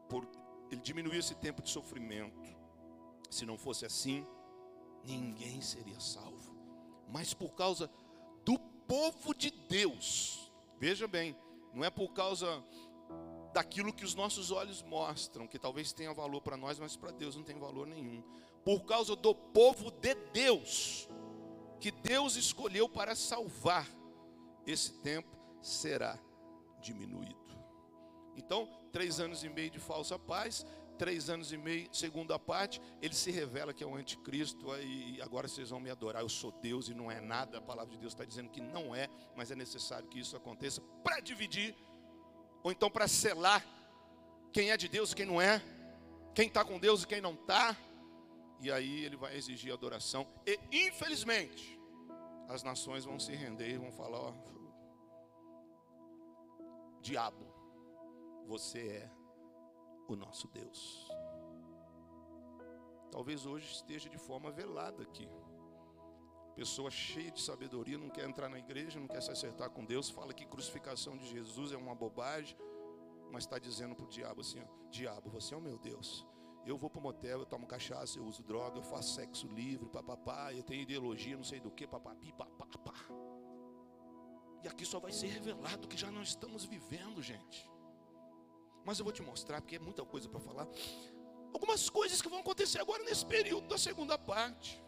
[0.07, 0.27] Por,
[0.71, 2.55] ele diminuiu esse tempo de sofrimento.
[3.29, 4.25] Se não fosse assim,
[5.07, 6.55] ninguém seria salvo.
[7.09, 7.89] Mas por causa
[8.43, 11.35] do povo de Deus, veja bem,
[11.73, 12.63] não é por causa
[13.53, 17.35] daquilo que os nossos olhos mostram, que talvez tenha valor para nós, mas para Deus
[17.35, 18.21] não tem valor nenhum.
[18.63, 21.07] Por causa do povo de Deus,
[21.79, 23.87] que Deus escolheu para salvar
[24.65, 26.19] esse tempo será
[26.81, 27.35] diminuído.
[28.35, 30.65] Então, três anos e meio de falsa paz,
[30.97, 35.47] três anos e meio, segunda parte, ele se revela que é o anticristo, e agora
[35.47, 38.13] vocês vão me adorar, eu sou Deus e não é nada, a palavra de Deus
[38.13, 41.75] está dizendo que não é, mas é necessário que isso aconteça para dividir,
[42.63, 43.63] ou então para selar
[44.51, 45.61] quem é de Deus e quem não é,
[46.33, 47.75] quem está com Deus e quem não está,
[48.59, 51.79] e aí ele vai exigir adoração, e infelizmente,
[52.49, 54.33] as nações vão se render e vão falar: ó,
[57.01, 57.45] Diabo,
[58.47, 59.16] você é
[60.13, 61.07] o nosso Deus.
[63.11, 65.27] Talvez hoje esteja de forma velada aqui.
[66.55, 70.09] Pessoa cheia de sabedoria, não quer entrar na igreja, não quer se acertar com Deus,
[70.09, 72.57] fala que crucificação de Jesus é uma bobagem,
[73.31, 76.25] mas está dizendo para o diabo assim: Diabo, você é o meu Deus.
[76.65, 79.87] Eu vou para o motel, eu tomo cachaça, eu uso droga, eu faço sexo livre,
[79.87, 82.93] papapá, eu tenho ideologia, não sei do que, papapi, papapá.
[84.63, 87.69] E aqui só vai ser revelado que já não estamos vivendo, gente.
[88.87, 90.65] Mas eu vou te mostrar, porque é muita coisa para falar.
[91.53, 94.81] Algumas coisas que vão acontecer agora nesse período da segunda parte.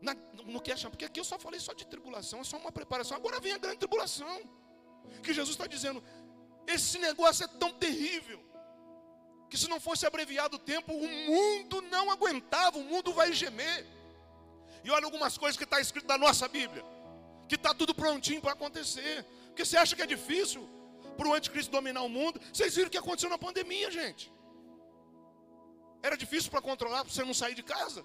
[0.00, 0.16] Na,
[0.46, 3.16] no que achar, porque aqui eu só falei só de tribulação, é só uma preparação.
[3.16, 4.36] Agora vem a grande tribulação.
[5.22, 6.02] Que Jesus está dizendo:
[6.66, 8.40] esse negócio é tão terrível
[9.48, 13.86] que se não fosse abreviado o tempo, o mundo não aguentava, o mundo vai gemer.
[14.82, 16.84] E olha algumas coisas que está escrito na nossa Bíblia,
[17.48, 19.24] que está tudo prontinho para acontecer.
[19.46, 20.68] Porque você acha que é difícil
[21.16, 22.40] para o anticristo dominar o mundo?
[22.52, 24.32] Vocês viram o que aconteceu na pandemia, gente.
[26.02, 28.04] Era difícil para controlar, para você não sair de casa.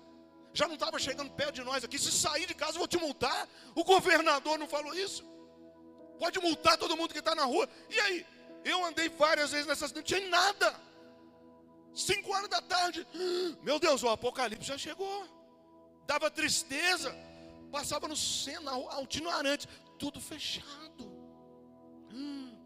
[0.54, 1.98] Já não estava chegando perto de nós aqui.
[2.00, 3.48] Se sair de casa, eu vou te multar.
[3.76, 5.24] O governador não falou isso.
[6.20, 7.68] Pode multar todo mundo que está na rua.
[7.90, 8.26] E aí?
[8.64, 10.76] Eu andei várias vezes nessas, não tinha nada.
[11.94, 13.08] Cinco horas da tarde,
[13.64, 15.26] meu Deus, o apocalipse já chegou.
[16.06, 17.16] Dava tristeza,
[17.72, 19.68] passava no centro, Altino Arantes,
[19.98, 21.06] tudo fechado.
[22.12, 22.57] Hum,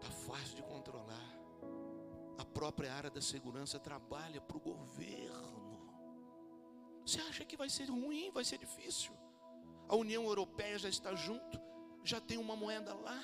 [0.00, 1.30] tá fácil de controlar.
[2.38, 5.60] A própria área da segurança trabalha para o governo.
[7.04, 9.12] Você acha que vai ser ruim, vai ser difícil?
[9.88, 11.60] A União Europeia já está junto,
[12.04, 13.20] já tem uma moeda lá,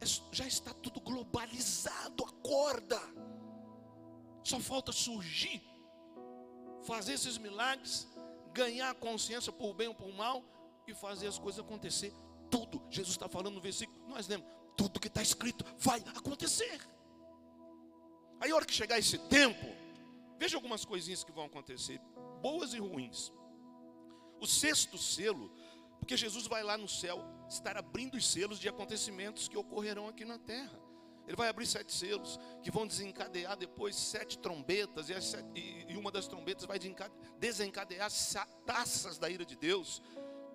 [0.00, 3.00] é já está tudo globalizado, acorda.
[4.42, 5.62] Só falta surgir,
[6.82, 8.08] fazer esses milagres,
[8.52, 10.42] ganhar a consciência por bem ou por mal
[10.86, 12.12] e fazer as coisas acontecer.
[12.50, 16.80] Tudo, Jesus está falando no versículo, nós lemos, tudo que está escrito vai acontecer.
[18.40, 19.66] Aí, a hora que chegar esse tempo,
[20.38, 22.00] veja algumas coisinhas que vão acontecer,
[22.42, 23.32] boas e ruins.
[24.40, 25.50] O sexto selo,
[25.98, 30.24] porque Jesus vai lá no céu estar abrindo os selos de acontecimentos que ocorrerão aqui
[30.24, 30.78] na terra.
[31.26, 35.46] Ele vai abrir sete selos que vão desencadear depois sete trombetas, e, sete,
[35.88, 36.78] e, uma das trombetas vai
[37.38, 38.10] desencadear
[38.66, 40.02] taças da ira de Deus.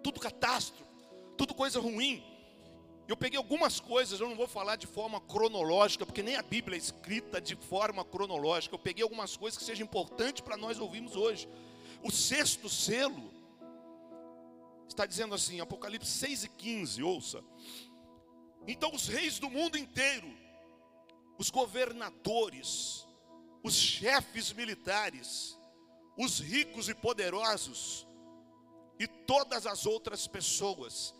[0.03, 0.91] Tudo catástrofe,
[1.35, 2.23] tudo coisa ruim.
[3.09, 6.77] Eu peguei algumas coisas, eu não vou falar de forma cronológica, porque nem a Bíblia
[6.77, 8.75] é escrita de forma cronológica.
[8.75, 11.49] Eu peguei algumas coisas que sejam importantes para nós ouvirmos hoje.
[12.03, 13.33] O sexto selo
[14.87, 17.43] está dizendo assim, Apocalipse 6 e 15, ouça.
[18.67, 20.39] Então os reis do mundo inteiro
[21.39, 23.07] os governadores,
[23.63, 25.57] os chefes militares,
[26.17, 28.05] os ricos e poderosos
[28.99, 31.15] e todas as outras pessoas,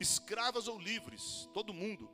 [0.00, 2.10] escravas ou livres, todo mundo,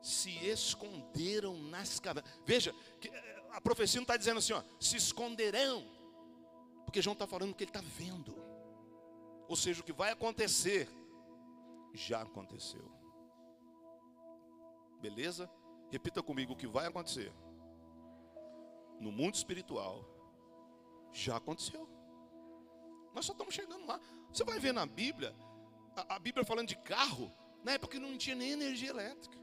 [0.00, 2.30] se esconderam nas cavernas.
[2.44, 5.84] Veja, eh, a profecia não está dizendo assim, ó, se esconderão,
[6.84, 8.36] porque João está falando que ele está vendo,
[9.48, 10.88] ou seja, o que vai acontecer,
[11.92, 12.90] já aconteceu.
[15.00, 15.50] Beleza?
[15.90, 17.32] Repita comigo o que vai acontecer.
[19.00, 20.04] No mundo espiritual,
[21.12, 21.88] já aconteceu.
[23.14, 24.00] Nós só estamos chegando lá.
[24.32, 25.34] Você vai ver na Bíblia,
[25.96, 29.38] a, Bíblia falando de carro, na época não tinha nem energia elétrica.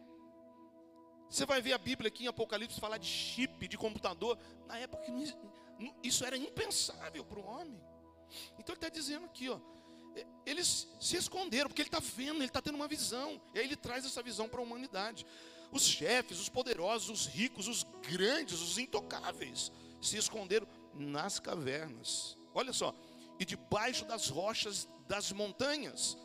[1.30, 4.38] Você vai ver a Bíblia aqui em Apocalipse falar de chip, de computador,
[4.68, 5.06] na época
[6.04, 7.82] isso era impensável para o homem.
[8.60, 9.60] Então ele está dizendo aqui, ó,
[10.46, 13.76] eles se esconderam, porque ele está vendo, ele está tendo uma visão, e aí ele
[13.76, 15.26] traz essa visão para a humanidade.
[15.72, 22.38] Os chefes, os poderosos, os ricos, os grandes, os intocáveis se esconderam nas cavernas.
[22.54, 22.94] Olha só,
[23.40, 26.18] e debaixo das rochas das montanhas,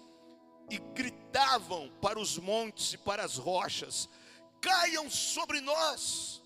[0.71, 4.09] e gritavam para os montes e para as rochas:
[4.61, 6.43] caiam sobre nós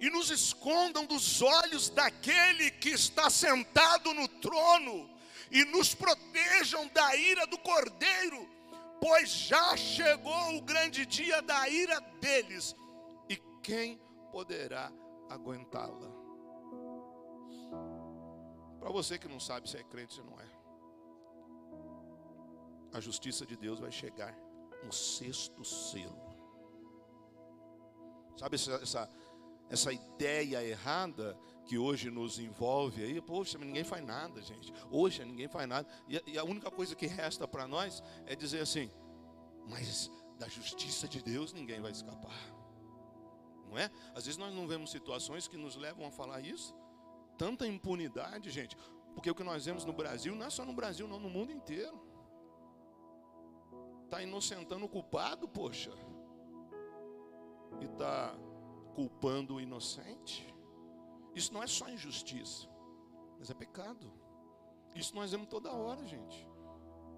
[0.00, 5.10] e nos escondam dos olhos daquele que está sentado no trono
[5.50, 8.60] e nos protejam da ira do cordeiro
[9.00, 12.76] pois já chegou o grande dia da ira deles,
[13.28, 13.98] e quem
[14.30, 14.92] poderá
[15.28, 16.10] aguentá-la?
[18.78, 20.46] Para você que não sabe se é crente ou não é,
[22.92, 24.36] a justiça de Deus vai chegar
[24.84, 26.30] no sexto selo.
[28.36, 29.10] Sabe essa, essa,
[29.68, 34.72] essa ideia errada que hoje nos envolve aí, poxa, ninguém faz nada, gente.
[34.90, 35.88] Hoje ninguém faz nada.
[36.08, 38.90] E, e a única coisa que resta para nós é dizer assim:
[39.68, 42.60] mas da justiça de Deus ninguém vai escapar.
[43.68, 43.90] Não é?
[44.14, 46.74] Às vezes nós não vemos situações que nos levam a falar isso.
[47.38, 48.76] Tanta impunidade, gente.
[49.14, 51.52] Porque o que nós vemos no Brasil, não é só no Brasil, não, no mundo
[51.52, 52.09] inteiro.
[54.10, 55.92] Está inocentando o culpado, poxa.
[57.80, 58.36] E está
[58.92, 60.52] culpando o inocente.
[61.32, 62.68] Isso não é só injustiça,
[63.38, 64.12] mas é pecado.
[64.96, 66.44] Isso nós vemos toda hora, gente.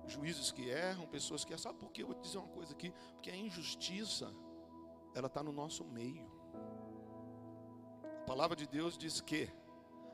[0.07, 1.62] Juízes que erram, pessoas que erram.
[1.62, 2.03] Sabe por quê?
[2.03, 2.93] Eu vou te dizer uma coisa aqui.
[3.14, 4.30] Porque a injustiça,
[5.14, 6.30] ela está no nosso meio.
[8.20, 9.51] A palavra de Deus diz que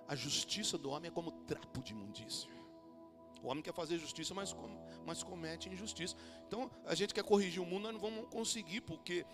[0.07, 2.49] a justiça do homem é como trapo de imundícia.
[3.43, 4.55] O homem quer fazer justiça, mas,
[5.07, 6.17] mas comete injustiça.
[6.47, 9.25] Então, a gente quer corrigir o mundo, nós não vamos conseguir, porque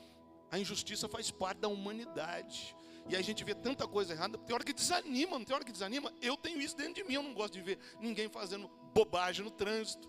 [0.54, 2.76] A injustiça faz parte da humanidade.
[3.08, 4.38] E a gente vê tanta coisa errada.
[4.38, 6.12] Tem hora que desanima, não tem hora que desanima.
[6.22, 7.14] Eu tenho isso dentro de mim.
[7.14, 10.08] Eu não gosto de ver ninguém fazendo bobagem no trânsito.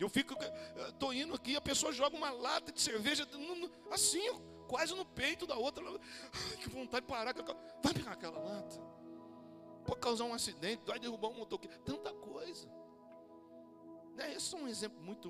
[0.00, 0.34] Eu fico,
[0.88, 3.28] estou indo aqui, a pessoa joga uma lata de cerveja,
[3.92, 4.22] assim,
[4.66, 5.84] quase no peito da outra.
[5.86, 7.34] Ai, que vontade de parar.
[7.82, 8.80] Vai pegar aquela lata.
[9.84, 11.78] Pode causar um acidente, vai derrubar um motoqueiro.
[11.80, 12.66] Tanta coisa.
[14.18, 15.28] Esse é um exemplo muito,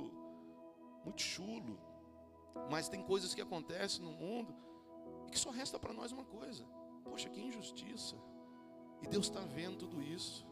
[1.04, 1.78] muito chulo.
[2.70, 4.54] Mas tem coisas que acontecem no mundo
[5.26, 6.64] e que só resta para nós uma coisa:
[7.04, 8.16] Poxa, que injustiça.
[9.02, 10.46] E Deus está vendo tudo isso.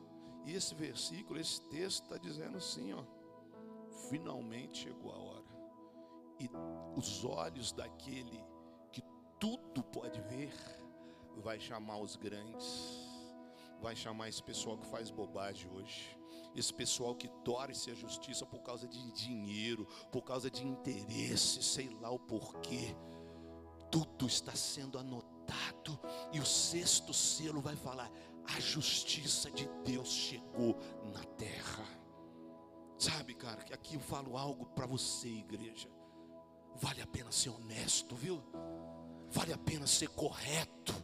[0.44, 3.04] E esse versículo, esse texto está dizendo assim, ó.
[4.08, 5.52] Finalmente chegou a hora.
[6.38, 6.50] E
[6.96, 8.44] os olhos daquele
[8.90, 9.02] que
[9.38, 10.52] tudo pode ver,
[11.36, 13.00] vai chamar os grandes,
[13.80, 16.18] vai chamar esse pessoal que faz bobagem hoje,
[16.54, 21.88] esse pessoal que torce a justiça por causa de dinheiro, por causa de interesse, sei
[22.00, 22.94] lá o porquê.
[23.90, 25.98] Tudo está sendo anotado
[26.32, 28.10] e o sexto selo vai falar:
[28.44, 30.78] a justiça de Deus chegou
[31.12, 31.84] na terra.
[32.98, 35.88] Sabe, cara, que aqui eu falo algo para você, igreja.
[36.76, 38.42] Vale a pena ser honesto, viu?
[39.30, 40.94] Vale a pena ser correto.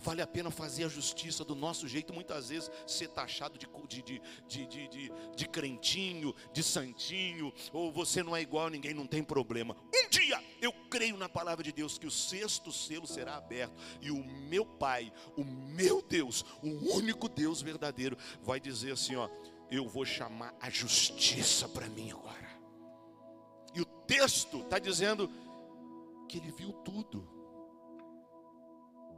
[0.00, 4.20] Vale a pena fazer a justiça do nosso jeito, muitas vezes ser taxado de, de,
[4.46, 9.06] de, de, de, de crentinho, de santinho, ou você não é igual a ninguém, não
[9.06, 9.76] tem problema.
[9.94, 14.10] Um dia eu creio na palavra de Deus que o sexto selo será aberto e
[14.10, 19.28] o meu Pai, o meu Deus, o único Deus verdadeiro, vai dizer assim: ó,
[19.70, 22.48] eu vou chamar a justiça para mim agora.
[23.74, 25.30] E o texto está dizendo
[26.28, 27.37] que ele viu tudo.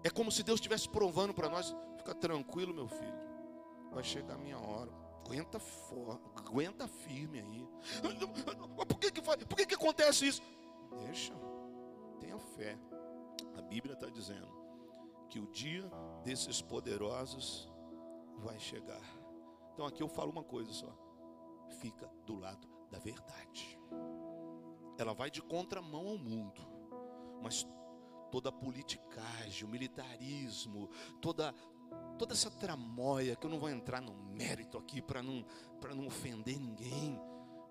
[0.03, 3.21] É como se Deus estivesse provando para nós: fica tranquilo, meu filho,
[3.93, 4.91] vai chegar a minha hora.
[5.25, 7.69] Aguenta, for, aguenta firme aí.
[8.89, 10.43] Por que, que, por que, que acontece isso?
[11.07, 11.33] Deixa,
[12.19, 12.77] tenha fé.
[13.57, 14.49] A Bíblia está dizendo
[15.29, 15.89] que o dia
[16.25, 17.71] desses poderosos
[18.39, 19.03] vai chegar.
[19.73, 20.93] Então aqui eu falo uma coisa só:
[21.81, 23.79] fica do lado da verdade.
[24.99, 26.61] Ela vai de contramão ao mundo,
[27.41, 27.67] mas
[28.31, 30.89] toda a politicagem, o militarismo,
[31.21, 31.55] toda
[32.19, 35.45] toda essa tramóia que eu não vou entrar no mérito aqui para não
[35.81, 37.19] para não ofender ninguém,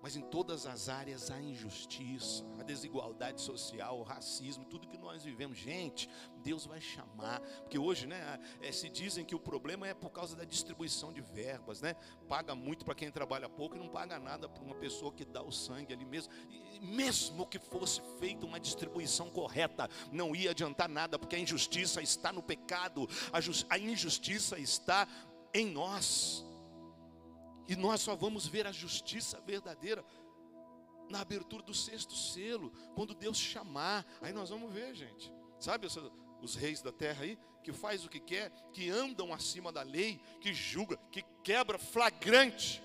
[0.02, 5.24] mas em todas as áreas há injustiça, a desigualdade social, o racismo, tudo que nós
[5.24, 5.58] vivemos.
[5.58, 6.08] Gente,
[6.42, 10.34] Deus vai chamar, porque hoje, né, é, se dizem que o problema é por causa
[10.34, 11.94] da distribuição de verbas, né?
[12.28, 15.42] Paga muito para quem trabalha pouco e não paga nada para uma pessoa que dá
[15.42, 16.32] o sangue ali mesmo.
[16.48, 22.00] E mesmo que fosse feita uma distribuição correta, não ia adiantar nada, porque a injustiça
[22.00, 25.06] está no pecado, a, a injustiça está
[25.52, 26.44] em nós.
[27.68, 30.04] E nós só vamos ver a justiça verdadeira
[31.08, 34.06] na abertura do sexto selo, quando Deus chamar.
[34.20, 35.32] Aí nós vamos ver, gente.
[35.58, 35.86] Sabe
[36.40, 40.20] os reis da terra aí, que faz o que quer, que andam acima da lei,
[40.40, 42.82] que julga, que quebra flagrante.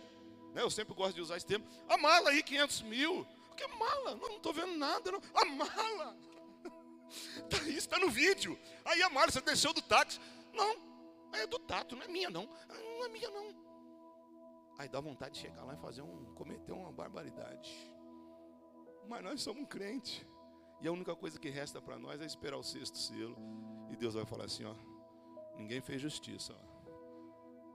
[0.54, 0.62] Né?
[0.62, 1.66] Eu sempre gosto de usar esse termo.
[1.88, 3.26] A mala aí, 500 mil.
[3.56, 4.16] Que mala?
[4.16, 5.12] Não estou vendo nada.
[5.12, 5.22] Não.
[5.34, 6.18] A mala.
[7.50, 8.60] Tá, isso está no vídeo.
[8.84, 10.20] Aí a mala, você desceu do táxi.
[10.52, 10.76] Não,
[11.34, 12.50] é do tato, não é minha não.
[12.68, 13.64] Não é minha não.
[14.78, 17.72] Aí dá vontade de chegar lá e fazer um, cometer uma barbaridade.
[19.08, 20.28] Mas nós somos um crente.
[20.82, 23.38] E a única coisa que resta para nós é esperar o sexto selo.
[23.90, 24.76] E Deus vai falar assim, ó.
[25.56, 26.76] Ninguém fez justiça, ó.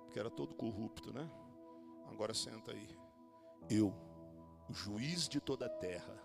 [0.04, 1.30] Porque era todo corrupto, né?
[2.08, 2.98] Agora senta aí.
[3.70, 3.94] Eu,
[4.68, 6.20] o juiz de toda a terra,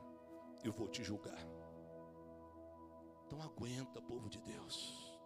[0.64, 1.40] eu vou te julgar.
[3.26, 5.20] Então aguenta, povo de Deus.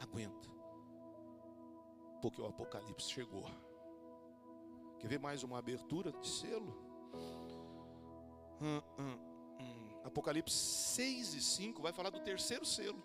[0.00, 0.48] Aguenta.
[2.20, 3.46] Porque o Apocalipse chegou.
[5.02, 6.72] Quer ver mais uma abertura de selo?
[8.60, 9.18] Hum, hum,
[9.58, 10.00] hum.
[10.04, 13.02] Apocalipse 6 e 5 vai falar do terceiro selo.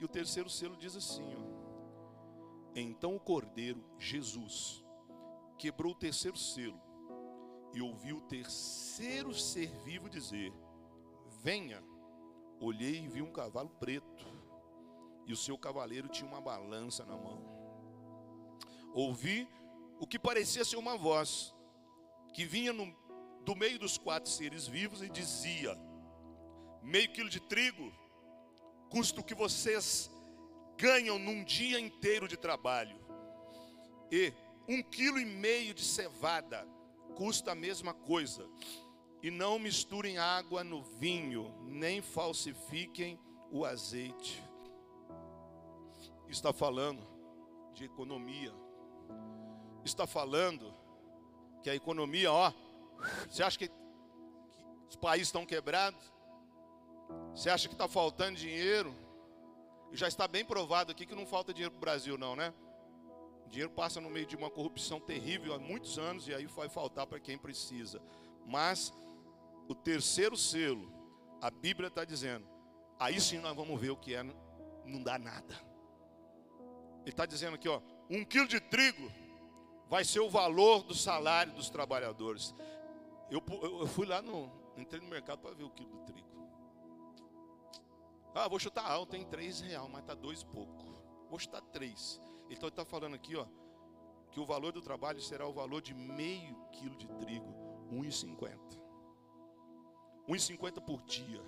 [0.00, 4.84] E o terceiro selo diz assim: ó, Então o cordeiro, Jesus,
[5.56, 6.82] quebrou o terceiro selo
[7.72, 10.52] e ouviu o terceiro ser vivo dizer:
[11.44, 11.80] Venha.
[12.60, 14.26] Olhei e vi um cavalo preto,
[15.24, 17.40] e o seu cavaleiro tinha uma balança na mão.
[18.92, 19.48] Ouvi
[19.98, 21.54] o que parecia ser uma voz
[22.32, 22.94] que vinha no,
[23.44, 25.76] do meio dos quatro seres vivos e dizia:
[26.82, 27.92] meio quilo de trigo
[28.88, 30.10] custa o que vocês
[30.76, 32.98] ganham num dia inteiro de trabalho,
[34.10, 34.32] e
[34.68, 36.66] um quilo e meio de cevada
[37.16, 38.48] custa a mesma coisa.
[39.20, 43.18] E não misturem água no vinho, nem falsifiquem
[43.50, 44.40] o azeite.
[46.28, 47.04] Está falando
[47.74, 48.54] de economia
[49.90, 50.74] está falando
[51.62, 52.52] que a economia, ó,
[53.28, 53.74] você acha que, que
[54.90, 56.00] os países estão quebrados?
[57.34, 58.94] Você acha que está faltando dinheiro?
[59.92, 62.52] Já está bem provado aqui que não falta dinheiro para o Brasil, não, né?
[63.46, 66.68] O dinheiro passa no meio de uma corrupção terrível há muitos anos e aí vai
[66.68, 68.00] faltar para quem precisa.
[68.46, 68.92] Mas
[69.68, 70.92] o terceiro selo,
[71.40, 72.46] a Bíblia está dizendo,
[72.98, 75.54] aí sim nós vamos ver o que é não dá nada.
[77.00, 77.80] Ele está dizendo aqui, ó,
[78.10, 79.10] um quilo de trigo
[79.88, 82.54] vai ser o valor do salário dos trabalhadores.
[83.30, 86.28] Eu, eu fui lá no, entrei no mercado para ver o quilo do trigo.
[88.34, 90.84] Ah, vou chutar alto, tem três real, mas está dois e pouco.
[91.28, 92.20] Vou chutar três.
[92.50, 93.46] Então ele está falando aqui, ó,
[94.30, 97.52] que o valor do trabalho será o valor de meio quilo de trigo,
[97.90, 98.78] 1,50.
[100.28, 101.42] 1,50 por dia.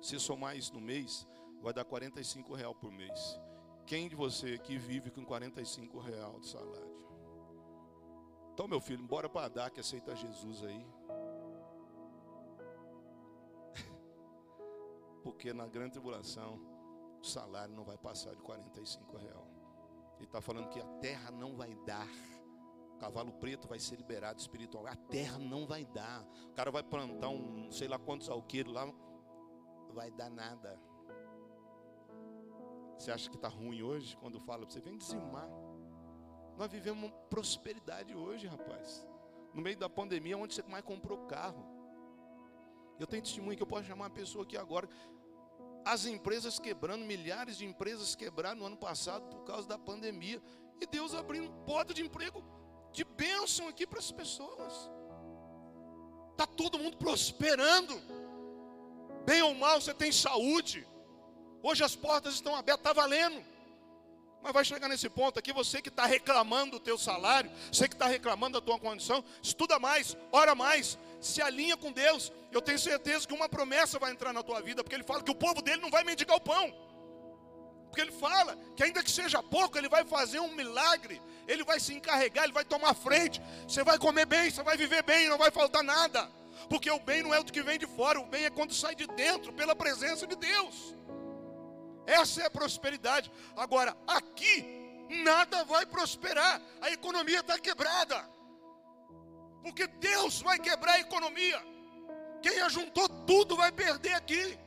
[0.00, 1.26] Se somar isso no mês,
[1.60, 3.40] vai dar 45 real por mês.
[3.86, 7.07] Quem de você aqui vive com 45 real de salário?
[8.58, 10.84] Então, meu filho, bora para dar que aceita Jesus aí.
[15.22, 16.58] Porque na grande tribulação,
[17.22, 19.46] o salário não vai passar de 45 real.
[20.16, 22.08] Ele está falando que a terra não vai dar.
[22.96, 24.88] O cavalo preto vai ser liberado espiritual.
[24.88, 26.26] A terra não vai dar.
[26.50, 28.92] O cara vai plantar um, sei lá quantos alqueiros lá,
[29.94, 30.82] vai dar nada.
[32.98, 34.16] Você acha que está ruim hoje?
[34.16, 35.48] Quando fala para você, vem dizimar.
[36.58, 39.06] Nós vivemos prosperidade hoje, rapaz.
[39.54, 41.64] No meio da pandemia, onde você mais comprou carro.
[42.98, 44.88] Eu tenho testemunho que eu posso chamar uma pessoa aqui agora.
[45.84, 50.42] As empresas quebrando, milhares de empresas quebraram no ano passado por causa da pandemia.
[50.80, 52.42] E Deus abrindo porta de emprego
[52.92, 54.90] de bênção aqui para as pessoas.
[56.32, 57.94] Está todo mundo prosperando.
[59.24, 60.84] Bem ou mal, você tem saúde.
[61.62, 63.44] Hoje as portas estão abertas, está valendo.
[64.42, 67.94] Mas vai chegar nesse ponto aqui, você que está reclamando do teu salário, você que
[67.94, 72.32] está reclamando da tua condição, estuda mais, ora mais, se alinha com Deus.
[72.52, 75.30] Eu tenho certeza que uma promessa vai entrar na tua vida, porque ele fala que
[75.30, 76.72] o povo dele não vai mendigar o pão.
[77.88, 81.80] Porque ele fala que ainda que seja pouco, ele vai fazer um milagre, ele vai
[81.80, 83.42] se encarregar, ele vai tomar frente.
[83.66, 86.30] Você vai comer bem, você vai viver bem, não vai faltar nada.
[86.68, 88.94] Porque o bem não é o que vem de fora, o bem é quando sai
[88.94, 90.94] de dentro, pela presença de Deus.
[92.08, 93.30] Essa é a prosperidade.
[93.54, 94.54] Agora, aqui,
[95.22, 96.60] nada vai prosperar.
[96.80, 98.18] A economia está quebrada.
[99.62, 101.60] Porque Deus vai quebrar a economia.
[102.40, 104.58] Quem ajuntou tudo vai perder aqui.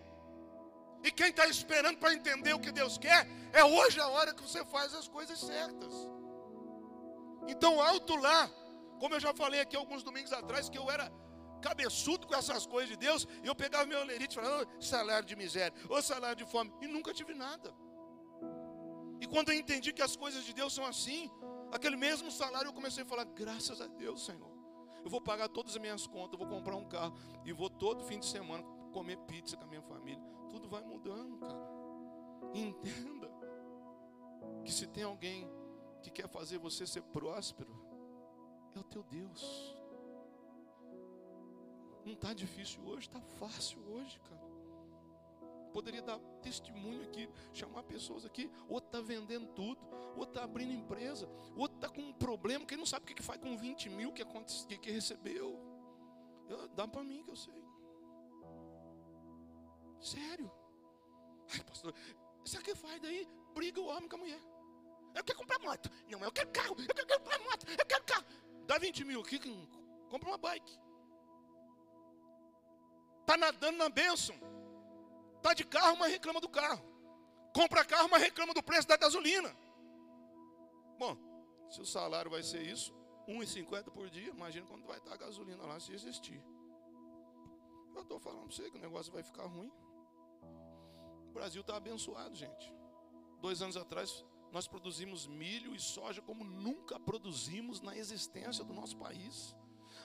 [1.03, 4.43] E quem está esperando para entender o que Deus quer, é hoje a hora que
[4.43, 5.93] você faz as coisas certas.
[7.47, 8.47] Então, alto lá,
[8.99, 11.11] como eu já falei aqui alguns domingos atrás, que eu era
[11.61, 15.25] cabeçudo com essas coisas de Deus, e eu pegava meu lerite e falava, oh, salário
[15.25, 17.73] de miséria, ou oh, salário de fome, e nunca tive nada.
[19.21, 21.31] E quando eu entendi que as coisas de Deus são assim,
[21.71, 24.51] aquele mesmo salário eu comecei a falar, graças a Deus, Senhor.
[25.03, 28.19] Eu vou pagar todas as minhas contas, vou comprar um carro, e vou todo fim
[28.19, 30.21] de semana comer pizza com a minha família.
[30.49, 31.71] Tudo vai mudando, cara.
[32.53, 33.31] Entenda
[34.63, 35.49] que se tem alguém
[36.01, 37.73] que quer fazer você ser próspero,
[38.75, 39.80] é o teu Deus.
[42.05, 44.41] Não está difícil hoje, está fácil hoje, cara.
[45.71, 48.51] Poderia dar testemunho aqui, chamar pessoas aqui.
[48.67, 49.79] Outro está vendendo tudo,
[50.15, 53.13] outro está abrindo empresa, outro está com um problema que ele não sabe o que,
[53.13, 55.57] que faz com 20 mil que, aconteceu, que, que recebeu.
[56.49, 57.63] Eu, dá para mim que eu sei.
[60.01, 60.51] Sério.
[61.53, 61.93] Ai, pastor,
[62.43, 63.27] isso que faz daí?
[63.53, 64.41] Briga o homem com a mulher.
[65.13, 65.89] Eu quero comprar moto.
[66.09, 66.75] Não, eu quero carro.
[66.77, 67.65] Eu quero comprar moto.
[67.69, 68.25] Eu quero carro.
[68.65, 69.39] Dá 20 mil aqui,
[70.09, 70.80] compra uma bike
[73.31, 74.35] está nadando na bênção.
[75.37, 76.83] Está de carro, mas reclama do carro.
[77.53, 79.55] Compra carro, mas reclama do preço da gasolina.
[80.99, 81.17] Bom,
[81.69, 82.93] se o salário vai ser isso,
[83.27, 86.41] 1,50 por dia, imagina quando vai estar a gasolina lá se existir.
[87.95, 89.71] Eu estou falando para você que o negócio vai ficar ruim.
[91.29, 92.73] O Brasil está abençoado, gente.
[93.41, 98.97] Dois anos atrás, nós produzimos milho e soja como nunca produzimos na existência do nosso
[98.97, 99.55] país.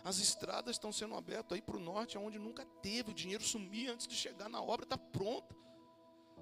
[0.07, 3.11] As estradas estão sendo abertas aí para o norte, onde nunca teve.
[3.11, 5.52] O dinheiro sumia antes de chegar na obra, está pronta.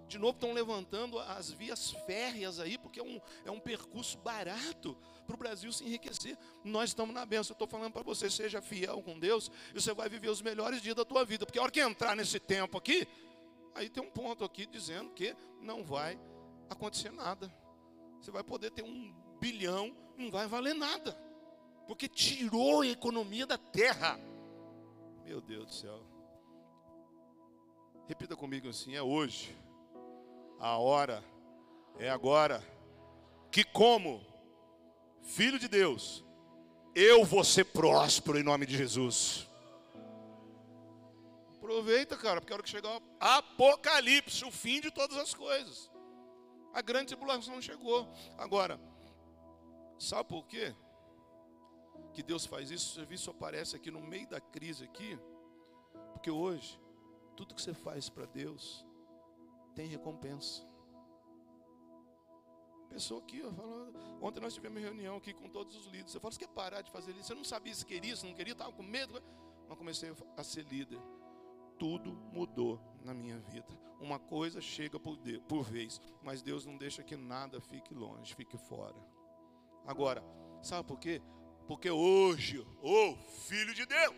[0.07, 4.95] De novo estão levantando as vias férreas aí, porque é um, é um percurso barato
[5.27, 6.37] para o Brasil se enriquecer.
[6.63, 7.53] Nós estamos na benção.
[7.53, 10.83] Eu estou falando para você, seja fiel com Deus, e você vai viver os melhores
[10.83, 11.47] dias da tua vida.
[11.47, 13.09] Porque a hora que entrar nesse tempo aqui,
[13.75, 16.21] aí tem um ponto aqui dizendo que não vai
[16.69, 17.51] acontecer nada.
[18.21, 19.11] Você vai poder ter um
[19.41, 21.24] bilhão, não vai valer nada
[21.87, 24.19] porque tirou a economia da terra.
[25.25, 26.03] Meu Deus do céu.
[28.07, 29.57] Repita comigo assim: é hoje,
[30.59, 31.25] a hora,
[31.99, 32.63] é agora,
[33.51, 34.25] que como
[35.23, 36.25] filho de Deus,
[36.95, 39.49] eu vou ser próspero em nome de Jesus.
[41.57, 45.91] Aproveita, cara, porque a hora que chegar o apocalipse, o fim de todas as coisas.
[46.75, 48.07] A grande tribulação chegou.
[48.37, 48.79] Agora,
[49.99, 50.75] sabe por quê?
[52.15, 52.93] Que Deus faz isso?
[52.93, 55.19] O serviço aparece aqui no meio da crise aqui,
[56.13, 56.81] porque hoje
[57.37, 58.87] tudo que você faz para Deus
[59.75, 60.65] tem recompensa.
[62.89, 63.93] Pessoa aqui, falou,
[64.23, 66.13] ontem nós tivemos reunião aqui com todos os líderes.
[66.13, 67.25] Você falou, você quer parar de fazer isso?
[67.25, 69.21] Você não sabia se queria, se não queria, estava com medo.
[69.69, 71.01] Mas comecei a ser líder.
[71.77, 73.67] Tudo mudou na minha vida.
[73.99, 78.35] Uma coisa chega por, Deus, por vez, mas Deus não deixa que nada fique longe,
[78.37, 78.95] fique fora.
[79.85, 80.23] Agora,
[80.63, 81.21] sabe por quê?
[81.67, 83.17] Porque hoje, ô oh,
[83.49, 84.17] filho de Deus,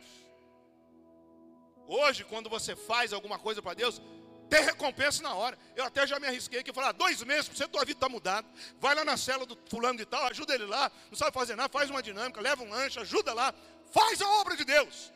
[1.86, 4.00] hoje, quando você faz alguma coisa para Deus,
[4.48, 5.58] tem recompensa na hora.
[5.74, 8.46] Eu até já me arrisquei que falar, dois meses, você tua vida está mudada.
[8.78, 10.90] Vai lá na cela do fulano de tal, ajuda ele lá.
[11.10, 13.54] Não sabe fazer nada, faz uma dinâmica, leva um lanche, ajuda lá.
[13.92, 15.12] Faz a obra de Deus.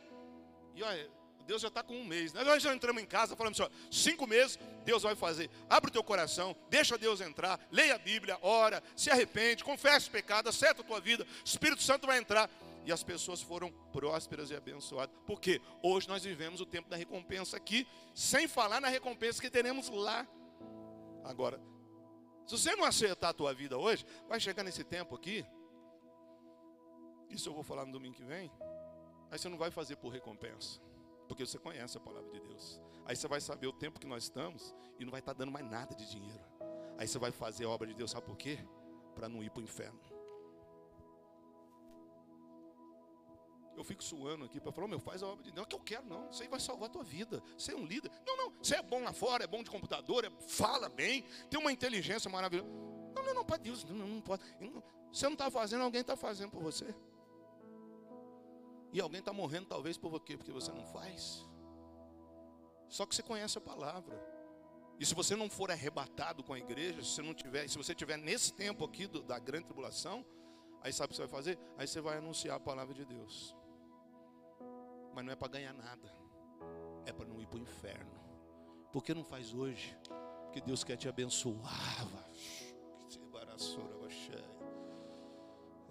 [0.74, 1.10] E olha,
[1.50, 2.32] Deus já está com um mês.
[2.32, 2.44] Né?
[2.44, 5.50] Nós já entramos em casa, falamos assim: ó, cinco meses, Deus vai fazer.
[5.68, 10.12] Abre o teu coração, deixa Deus entrar, leia a Bíblia, ora, se arrepende, confessa o
[10.12, 11.24] pecado, acerta a tua vida.
[11.24, 12.48] O Espírito Santo vai entrar
[12.84, 15.12] e as pessoas foram prósperas e abençoadas.
[15.26, 17.84] Porque hoje nós vivemos o tempo da recompensa aqui,
[18.14, 20.24] sem falar na recompensa que teremos lá.
[21.24, 21.60] Agora,
[22.46, 25.44] se você não acertar a tua vida hoje, vai chegar nesse tempo aqui.
[27.28, 28.48] Isso eu vou falar no domingo que vem.
[29.32, 30.80] Aí você não vai fazer por recompensa,
[31.30, 32.80] porque você conhece a palavra de Deus.
[33.06, 35.64] Aí você vai saber o tempo que nós estamos e não vai estar dando mais
[35.64, 36.44] nada de dinheiro.
[36.98, 38.58] Aí você vai fazer a obra de Deus, sabe por quê?
[39.14, 40.00] Para não ir para o inferno.
[43.76, 45.56] eu fico suando aqui para falar, meu, faz a obra de Deus.
[45.56, 46.28] Não é que eu quero, não.
[46.28, 47.42] Isso aí vai salvar a tua vida.
[47.56, 48.10] Você é um líder.
[48.26, 48.52] Não, não.
[48.62, 52.30] Você é bom lá fora, é bom de computador, é, fala bem, tem uma inteligência
[52.30, 52.68] maravilhosa.
[52.68, 54.42] Não, não, não, para Deus, não, não pode.
[55.10, 56.94] Você não está fazendo, alguém está fazendo por você.
[58.92, 60.36] E alguém está morrendo, talvez, por quê?
[60.36, 61.46] Porque você não faz.
[62.88, 64.20] Só que você conhece a palavra.
[64.98, 67.94] E se você não for arrebatado com a igreja, se você não tiver, se você
[67.94, 70.26] tiver nesse tempo aqui do, da grande tribulação,
[70.82, 71.58] aí sabe o que você vai fazer?
[71.78, 73.56] Aí você vai anunciar a palavra de Deus.
[75.14, 76.12] Mas não é para ganhar nada.
[77.06, 78.20] É para não ir para o inferno.
[78.92, 79.96] Por que não faz hoje?
[80.44, 82.06] Porque Deus quer te abençoar.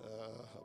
[0.03, 0.63] Ah,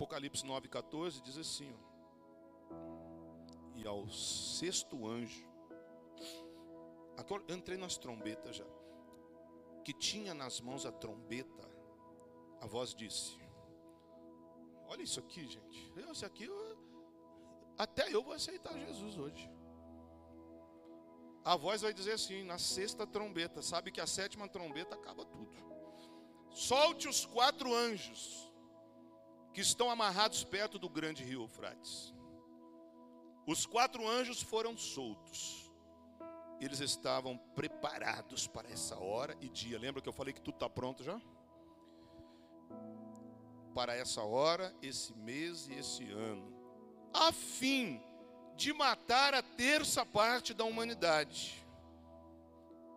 [0.00, 2.76] Apocalipse 9,14 diz assim: ó,
[3.76, 5.46] E ao sexto anjo,
[7.18, 8.64] agora entrei nas trombetas já,
[9.84, 11.68] que tinha nas mãos a trombeta,
[12.62, 13.38] a voz disse:
[14.88, 15.92] Olha isso aqui, gente.
[16.10, 16.78] Isso aqui, eu,
[17.76, 19.50] até eu vou aceitar Jesus hoje.
[21.44, 25.54] A voz vai dizer assim, na sexta trombeta, sabe que a sétima trombeta acaba tudo.
[26.50, 28.49] Solte os quatro anjos
[29.52, 32.14] que estão amarrados perto do grande rio Eufrates.
[33.46, 35.70] Os quatro anjos foram soltos.
[36.60, 39.78] Eles estavam preparados para essa hora e dia.
[39.78, 41.20] Lembra que eu falei que tudo está pronto já?
[43.74, 46.52] para essa hora, esse mês e esse ano,
[47.12, 48.00] a fim
[48.56, 51.64] de matar a terça parte da humanidade.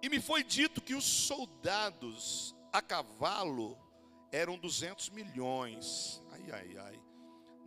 [0.01, 3.77] E me foi dito que os soldados a cavalo
[4.34, 6.19] eram 200 milhões.
[6.31, 7.01] Ai, ai, ai.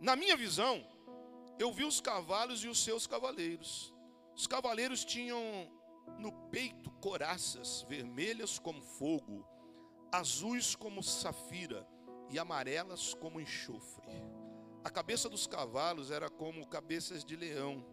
[0.01, 0.85] Na minha visão,
[1.57, 3.93] eu vi os cavalos e os seus cavaleiros.
[4.35, 5.41] Os cavaleiros tinham
[6.19, 9.47] no peito coraças vermelhas como fogo,
[10.11, 11.87] azuis como safira
[12.29, 14.11] e amarelas como enxofre.
[14.83, 17.83] A cabeça dos cavalos era como cabeças de leão,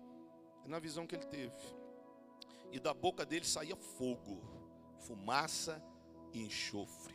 [0.67, 1.55] na visão que ele teve.
[2.73, 4.43] E da boca dele saía fogo,
[4.99, 5.81] fumaça
[6.33, 7.14] e enxofre.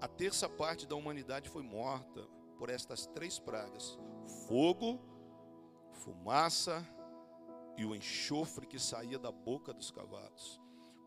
[0.00, 2.22] A terça parte da humanidade foi morta
[2.56, 3.98] por estas três pragas:
[4.46, 5.00] fogo,
[5.92, 6.86] fumaça
[7.76, 10.60] e o enxofre que saía da boca dos cavalos.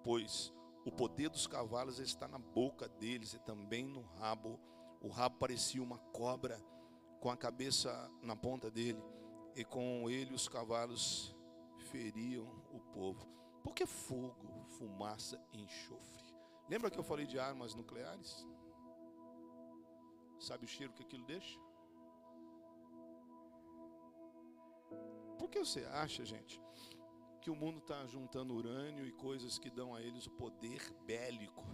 [0.03, 0.53] Pois
[0.85, 4.59] o poder dos cavalos está na boca deles e também no rabo
[5.01, 6.61] o rabo parecia uma cobra
[7.19, 9.01] com a cabeça na ponta dele,
[9.55, 11.35] e com ele os cavalos
[11.91, 13.27] feriam o povo.
[13.63, 16.23] Por que fogo, fumaça e enxofre?
[16.69, 18.47] Lembra que eu falei de armas nucleares?
[20.41, 21.59] Sabe o cheiro que aquilo deixa?
[25.37, 26.59] Por que você acha, gente,
[27.41, 31.65] que o mundo está juntando urânio e coisas que dão a eles o poder bélico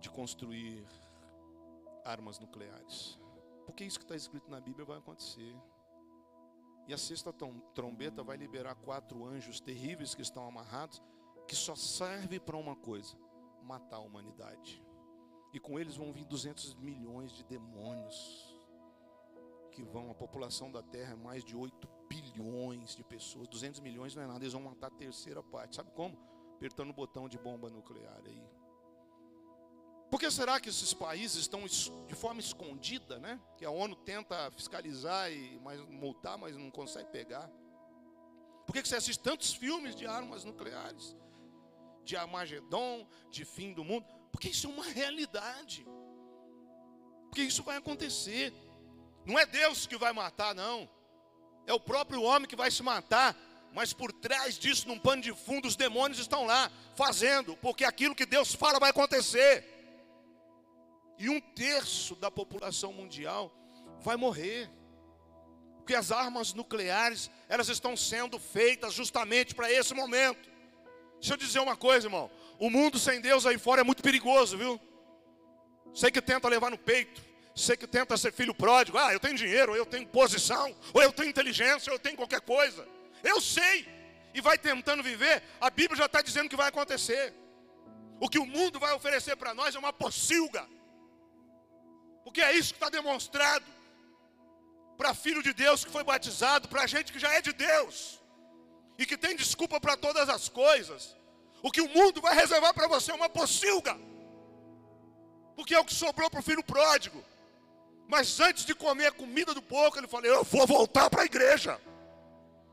[0.00, 0.86] de construir
[2.06, 3.18] armas nucleares.
[3.64, 5.54] Porque isso que está escrito na Bíblia vai acontecer.
[6.86, 7.32] E a sexta
[7.74, 11.02] trombeta vai liberar quatro anjos terríveis que estão amarrados,
[11.48, 13.16] que só serve para uma coisa:
[13.62, 14.85] matar a humanidade.
[15.56, 18.54] E com eles vão vir 200 milhões de demônios
[19.72, 20.10] que vão.
[20.10, 23.48] A população da Terra é mais de 8 bilhões de pessoas.
[23.48, 25.76] 200 milhões não é nada, eles vão matar a terceira parte.
[25.76, 26.14] Sabe como?
[26.56, 28.46] Apertando o botão de bomba nuclear aí.
[30.10, 33.40] Por que será que esses países estão de forma escondida, né?
[33.56, 37.50] Que a ONU tenta fiscalizar e mas, multar, mas não consegue pegar.
[38.66, 41.16] Por que você assiste tantos filmes de armas nucleares?
[42.04, 44.15] De Armagedon, de fim do mundo?
[44.36, 45.86] Porque isso é uma realidade.
[47.30, 48.52] Porque isso vai acontecer.
[49.24, 50.86] Não é Deus que vai matar, não.
[51.66, 53.34] É o próprio homem que vai se matar.
[53.72, 58.14] Mas por trás disso, num pano de fundo, os demônios estão lá fazendo, porque aquilo
[58.14, 59.64] que Deus fala vai acontecer
[61.18, 63.50] e um terço da população mundial
[64.00, 64.70] vai morrer.
[65.78, 70.46] Porque as armas nucleares, elas estão sendo feitas justamente para esse momento.
[71.14, 72.30] Deixa eu dizer uma coisa, irmão.
[72.58, 74.80] O mundo sem Deus aí fora é muito perigoso, viu?
[75.94, 77.22] Sei que tenta levar no peito.
[77.54, 78.98] Sei que tenta ser filho pródigo.
[78.98, 82.16] Ah, eu tenho dinheiro, ou eu tenho posição, ou eu tenho inteligência, ou eu tenho
[82.16, 82.86] qualquer coisa.
[83.22, 83.88] Eu sei.
[84.34, 85.42] E vai tentando viver.
[85.60, 87.34] A Bíblia já está dizendo que vai acontecer.
[88.20, 90.66] O que o mundo vai oferecer para nós é uma pocilga.
[92.24, 93.64] Porque é isso que está demonstrado
[94.98, 98.20] para filho de Deus que foi batizado, para gente que já é de Deus
[98.98, 101.15] e que tem desculpa para todas as coisas.
[101.66, 103.98] O que o mundo vai reservar para você é uma pocilga,
[105.56, 107.24] porque é o que sobrou para o filho pródigo.
[108.06, 111.24] Mas antes de comer a comida do porco, ele falou: Eu vou voltar para a
[111.24, 111.80] igreja,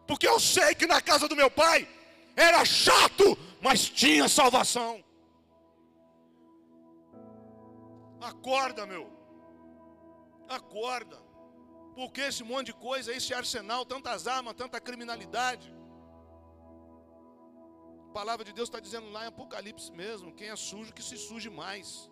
[0.06, 1.90] porque eu sei que na casa do meu pai
[2.36, 5.04] era chato, mas tinha salvação.
[8.22, 9.12] Acorda, meu.
[10.48, 11.20] Acorda.
[11.96, 15.73] Porque esse monte de coisa, esse arsenal, tantas armas, tanta criminalidade.
[18.14, 21.50] Palavra de Deus está dizendo lá em Apocalipse mesmo: quem é sujo, que se suje
[21.50, 22.10] mais.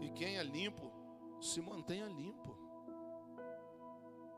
[0.00, 0.92] E quem é limpo,
[1.40, 2.56] se mantenha limpo.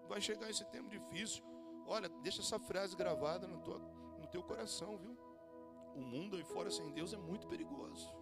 [0.08, 1.44] Vai chegar esse tempo difícil.
[1.86, 3.78] Olha, deixa essa frase gravada no, tua,
[4.18, 5.16] no teu coração, viu?
[5.94, 8.20] O mundo aí fora sem Deus é muito perigoso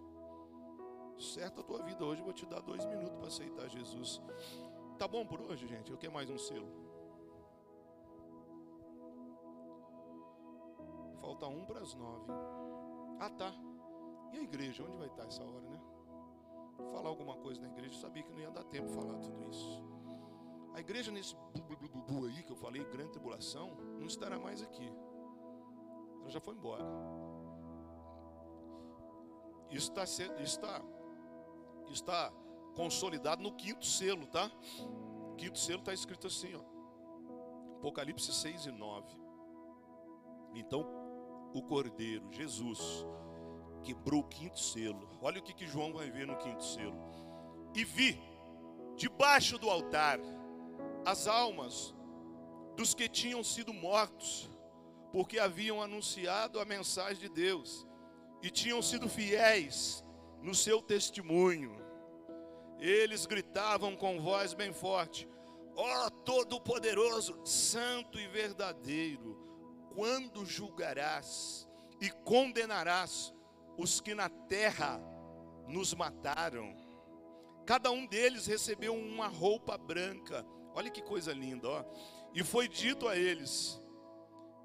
[1.19, 2.03] certa a tua vida.
[2.03, 4.21] Hoje eu vou te dar dois minutos para aceitar Jesus.
[4.97, 5.91] Tá bom por hoje, gente?
[5.91, 6.88] Eu quero mais um selo.
[11.29, 12.25] Falta um para as nove.
[13.19, 13.53] Ah, tá.
[14.33, 14.83] E a igreja?
[14.83, 15.79] Onde vai estar essa hora, né?
[16.91, 17.93] Falar alguma coisa na igreja.
[17.93, 19.83] Eu sabia que não ia dar tempo de falar tudo isso.
[20.73, 24.91] A igreja nesse bu, aí que eu falei, grande tribulação, não estará mais aqui.
[26.21, 26.83] Ela já foi embora.
[29.69, 30.03] Isso está,
[30.41, 30.81] está
[31.91, 32.33] está
[32.75, 34.49] consolidado no quinto selo, tá?
[35.37, 37.75] quinto selo está escrito assim, ó.
[37.77, 39.07] Apocalipse 6 e 9.
[40.55, 40.99] Então,
[41.53, 43.05] o Cordeiro, Jesus,
[43.83, 45.09] quebrou o quinto selo.
[45.21, 46.97] Olha o que, que João vai ver no quinto selo.
[47.75, 48.19] E vi,
[48.95, 50.19] debaixo do altar,
[51.05, 51.93] as almas
[52.75, 54.49] dos que tinham sido mortos,
[55.11, 57.87] porque haviam anunciado a mensagem de Deus
[58.41, 60.03] e tinham sido fiéis
[60.41, 61.75] no seu testemunho.
[62.79, 65.27] Eles gritavam com voz bem forte:
[65.75, 69.48] Ó oh, Todo-Poderoso, Santo e Verdadeiro,
[69.93, 71.67] quando julgarás
[72.01, 73.33] e condenarás
[73.77, 75.01] os que na terra
[75.67, 76.75] nos mataram?
[77.65, 80.45] Cada um deles recebeu uma roupa branca.
[80.73, 81.85] Olha que coisa linda, ó.
[82.33, 83.79] E foi dito a eles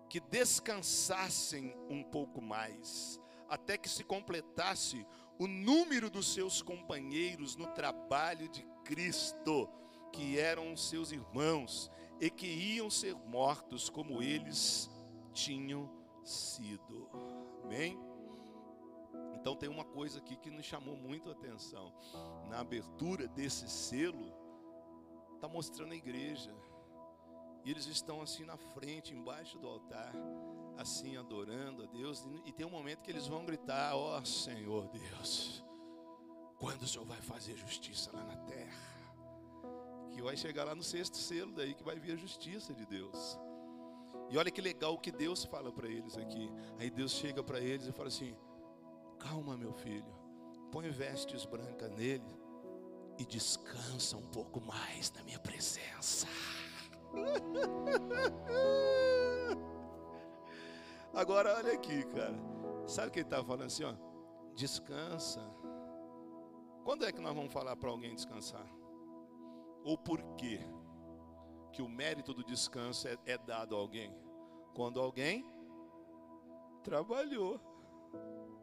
[0.08, 5.04] que descansassem um pouco mais, até que se completasse
[5.38, 9.68] o número dos seus companheiros no trabalho de Cristo,
[10.12, 14.88] que eram seus irmãos e que iam ser mortos como eles
[15.34, 15.90] tinham
[16.24, 17.10] sido.
[17.62, 17.98] Amém?
[19.34, 21.92] Então tem uma coisa aqui que nos chamou muito a atenção.
[22.48, 24.32] Na abertura desse selo,
[25.34, 26.54] está mostrando a igreja.
[27.64, 30.14] E eles estão assim na frente, embaixo do altar
[30.76, 34.88] assim adorando a Deus, e tem um momento que eles vão gritar: Ó oh, Senhor
[34.88, 35.64] Deus,
[36.58, 38.94] quando o Senhor vai fazer justiça lá na terra?
[40.12, 43.38] Que vai chegar lá no sexto selo, daí que vai vir a justiça de Deus.
[44.34, 46.50] E olha que legal o que Deus fala para eles aqui.
[46.80, 48.36] Aí Deus chega para eles e fala assim:
[49.16, 50.12] Calma, meu filho,
[50.72, 52.36] põe vestes brancas nele
[53.16, 56.26] e descansa um pouco mais na minha presença.
[61.14, 62.34] Agora olha aqui, cara.
[62.88, 63.94] Sabe o que ele estava falando assim, ó?
[64.56, 65.48] Descansa.
[66.82, 68.66] Quando é que nós vamos falar para alguém descansar?
[69.84, 70.58] Ou por quê?
[71.72, 74.23] Que o mérito do descanso é, é dado a alguém?
[74.74, 75.44] Quando alguém
[76.82, 77.60] trabalhou.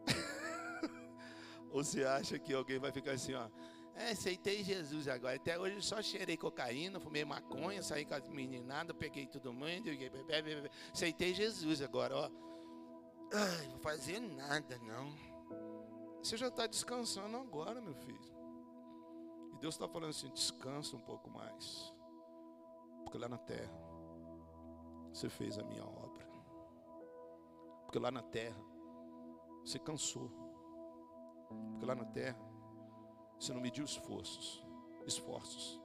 [1.71, 3.49] Ou você acha que alguém vai ficar assim, ó?
[3.95, 5.35] É, aceitei Jesus agora.
[5.35, 9.89] Até hoje só cheirei cocaína, fumei maconha, saí com as meninadas, peguei todo mundo,
[10.93, 12.29] aceitei Jesus agora, ó.
[13.33, 15.13] Ai, vou fazer nada não.
[16.23, 18.31] Você já está descansando agora, meu filho.
[19.53, 21.93] E Deus está falando assim: descansa um pouco mais.
[23.03, 23.71] Porque lá na terra,
[25.13, 26.29] você fez a minha obra.
[27.85, 28.63] Porque lá na terra,
[29.65, 30.31] você cansou.
[31.71, 32.39] Porque lá na terra,
[33.39, 34.65] você não mediu esforços,
[35.05, 35.81] esforços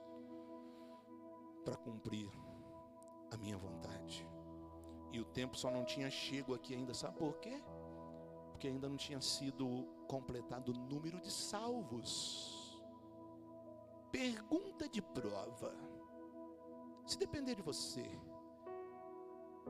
[1.65, 2.31] para cumprir
[3.31, 4.27] a minha vontade.
[5.11, 7.61] E o tempo só não tinha chego aqui ainda, sabe por quê?
[8.51, 12.81] Porque ainda não tinha sido completado o número de salvos.
[14.11, 15.73] Pergunta de prova.
[17.05, 18.07] Se depender de você,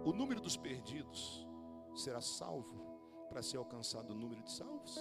[0.06, 1.48] o número dos perdidos
[1.96, 2.88] será salvo
[3.30, 4.98] para ser alcançado o número de salvos?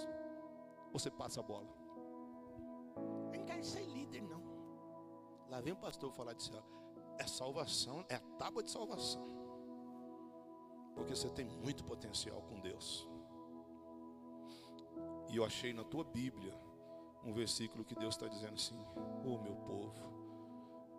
[0.91, 1.67] Ou você passa a bola?
[3.31, 4.41] Eu não quero ser líder, não.
[5.49, 6.63] Lá vem o pastor falar de céu.
[7.19, 9.25] É salvação, é a tábua de salvação.
[10.93, 13.07] Porque você tem muito potencial com Deus.
[15.29, 16.53] E eu achei na tua Bíblia
[17.23, 18.79] um versículo que Deus está dizendo assim:
[19.25, 19.93] Ô oh, meu povo,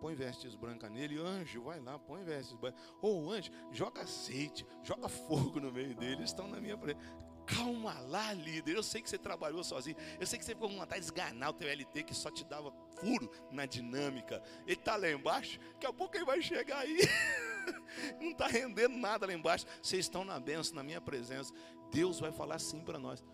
[0.01, 2.81] põe vestes brancas nele, anjo, vai lá, põe vestes brancas.
[3.03, 7.01] Ô oh, anjo, joga azeite, joga fogo no meio dele, estão na minha frente.
[7.49, 8.77] Calma lá, líder.
[8.77, 9.97] Eu sei que você trabalhou sozinho.
[10.21, 12.45] Eu sei que você ficou com vontade de esganar o teu LT que só te
[12.45, 12.71] dava
[13.01, 14.43] furo na dinâmica.
[14.67, 16.99] Ele está lá embaixo, daqui a pouco ele vai chegar aí.
[18.21, 19.65] Não está rendendo nada lá embaixo.
[19.83, 21.53] Vocês estão na benção, na minha presença.
[21.91, 23.25] Deus vai falar assim para nós.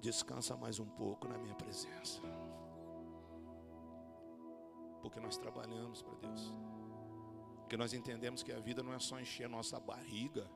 [0.00, 2.20] Descansa mais um pouco na minha presença.
[5.04, 6.50] Porque nós trabalhamos para Deus.
[7.58, 10.50] Porque nós entendemos que a vida não é só encher a nossa barriga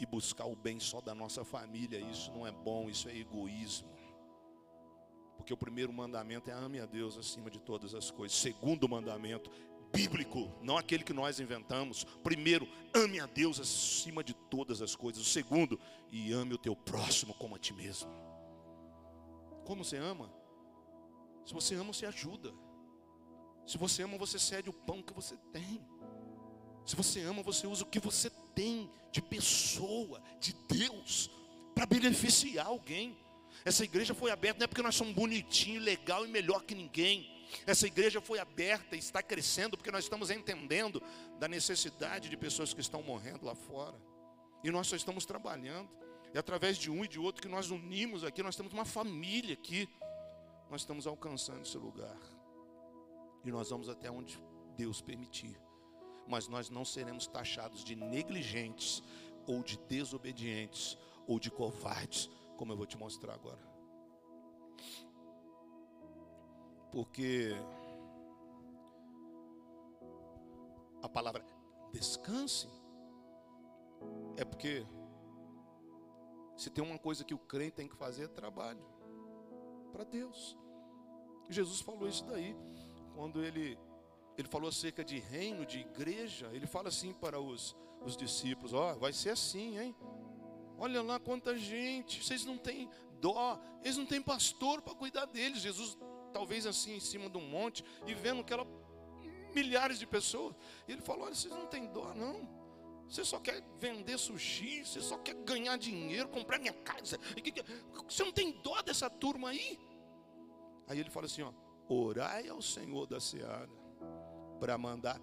[0.00, 2.00] e buscar o bem só da nossa família.
[2.00, 3.88] Isso não é bom, isso é egoísmo.
[5.36, 8.36] Porque o primeiro mandamento é ame a Deus acima de todas as coisas.
[8.36, 9.48] Segundo mandamento
[9.92, 12.02] bíblico, não aquele que nós inventamos.
[12.24, 15.22] Primeiro, ame a Deus acima de todas as coisas.
[15.22, 15.78] O segundo,
[16.10, 18.10] e ame o teu próximo como a ti mesmo.
[19.64, 20.28] Como você ama?
[21.44, 22.52] Se você ama, você ajuda.
[23.66, 25.80] Se você ama, você cede o pão que você tem.
[26.84, 31.30] Se você ama, você usa o que você tem de pessoa, de Deus,
[31.74, 33.16] para beneficiar alguém.
[33.64, 37.30] Essa igreja foi aberta não é porque nós somos bonitinhos, legal e melhor que ninguém.
[37.66, 41.02] Essa igreja foi aberta e está crescendo porque nós estamos entendendo
[41.38, 43.96] da necessidade de pessoas que estão morrendo lá fora.
[44.64, 45.88] E nós só estamos trabalhando.
[46.34, 49.52] E através de um e de outro que nós unimos aqui, nós temos uma família
[49.52, 49.88] aqui.
[50.70, 52.16] Nós estamos alcançando esse lugar.
[53.44, 54.42] E nós vamos até onde
[54.76, 55.58] Deus permitir.
[56.26, 59.02] Mas nós não seremos taxados de negligentes,
[59.46, 63.60] ou de desobedientes, ou de covardes, como eu vou te mostrar agora.
[66.90, 67.52] Porque
[71.02, 71.44] a palavra
[71.92, 72.68] descanse
[74.36, 74.86] é porque
[76.56, 78.84] se tem uma coisa que o crente tem que fazer é trabalho
[79.90, 80.56] para Deus.
[81.48, 82.56] Jesus falou isso daí
[83.14, 83.78] quando ele
[84.36, 88.92] ele falou acerca de reino, de igreja, ele fala assim para os, os discípulos: Ó,
[88.92, 89.94] oh, vai ser assim, hein?
[90.78, 92.88] Olha lá quanta gente, vocês não têm
[93.20, 95.60] dó, eles não têm pastor para cuidar deles.
[95.60, 95.98] Jesus
[96.32, 98.66] talvez assim em cima de um monte e vendo aquela
[99.54, 100.54] milhares de pessoas.
[100.88, 102.48] Ele falou: Olha, vocês não têm dó, não.
[103.08, 107.18] Você só quer vender sushi, você só quer ganhar dinheiro, comprar minha casa.
[108.08, 109.78] Você não tem dó dessa turma aí?
[110.86, 111.52] Aí ele fala assim: ó,
[111.92, 113.68] orai ao Senhor da seara
[114.58, 115.20] para mandar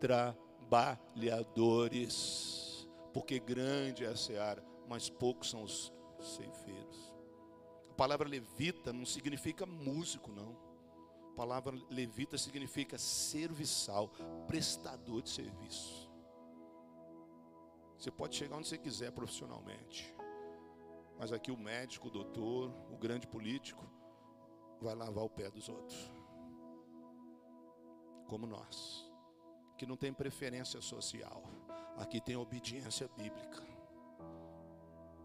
[0.00, 7.10] trabalhadores, porque grande é a seara, mas poucos são os ceifeiros
[8.00, 10.56] palavra levita não significa músico, não.
[11.32, 14.08] A palavra levita significa serviçal,
[14.46, 16.10] prestador de serviço.
[17.98, 20.14] Você pode chegar onde você quiser profissionalmente,
[21.18, 23.84] mas aqui o médico, o doutor, o grande político,
[24.84, 26.10] vai lavar o pé dos outros,
[28.26, 29.10] como nós,
[29.76, 31.42] que não tem preferência social,
[31.96, 33.62] aqui tem obediência bíblica.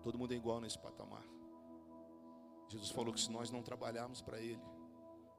[0.03, 1.23] Todo mundo é igual nesse patamar.
[2.67, 4.61] Jesus falou que se nós não trabalharmos para Ele,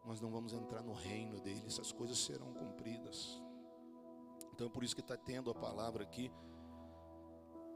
[0.04, 3.42] nós não vamos entrar no reino dele, essas coisas serão cumpridas.
[4.52, 6.32] Então é por isso que está tendo a palavra aqui.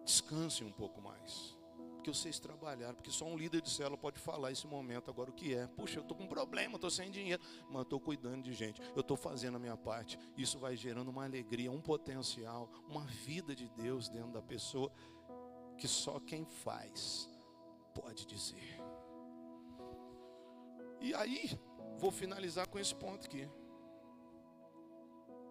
[0.04, 1.59] Descanse um pouco mais.
[2.00, 5.34] Porque vocês trabalharam, porque só um líder de célula pode falar esse momento agora o
[5.34, 5.66] que é.
[5.66, 9.02] Puxa, eu estou com um problema, estou sem dinheiro, mas estou cuidando de gente, eu
[9.02, 10.18] estou fazendo a minha parte.
[10.34, 14.90] Isso vai gerando uma alegria, um potencial, uma vida de Deus dentro da pessoa
[15.76, 17.28] que só quem faz
[17.94, 18.80] pode dizer.
[21.02, 21.50] E aí,
[21.98, 23.46] vou finalizar com esse ponto aqui.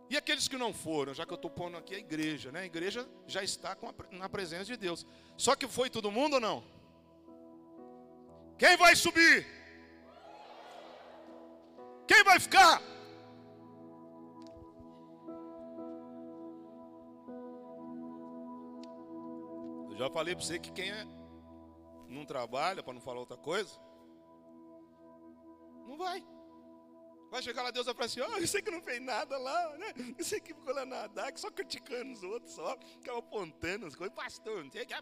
[0.10, 2.62] E aqueles que não foram, já que eu estou pondo aqui a igreja, né?
[2.62, 5.06] A igreja já está a, na presença de Deus.
[5.38, 6.64] Só que foi todo mundo ou não?
[8.58, 9.46] Quem vai subir?
[12.08, 12.82] Quem vai ficar?
[19.92, 21.06] Eu já falei para você que quem é,
[22.08, 23.80] não trabalha, para não falar outra coisa,
[25.88, 26.26] não vai.
[27.30, 29.78] Vai chegar lá, Deus vai falar assim: oh, eu sei que não fez nada lá,
[29.78, 29.94] né?
[30.20, 34.16] Sei que ficou lá nadar, que só criticando os outros, só ficava apontando as coisas.
[34.16, 34.96] Pastor, não sei que,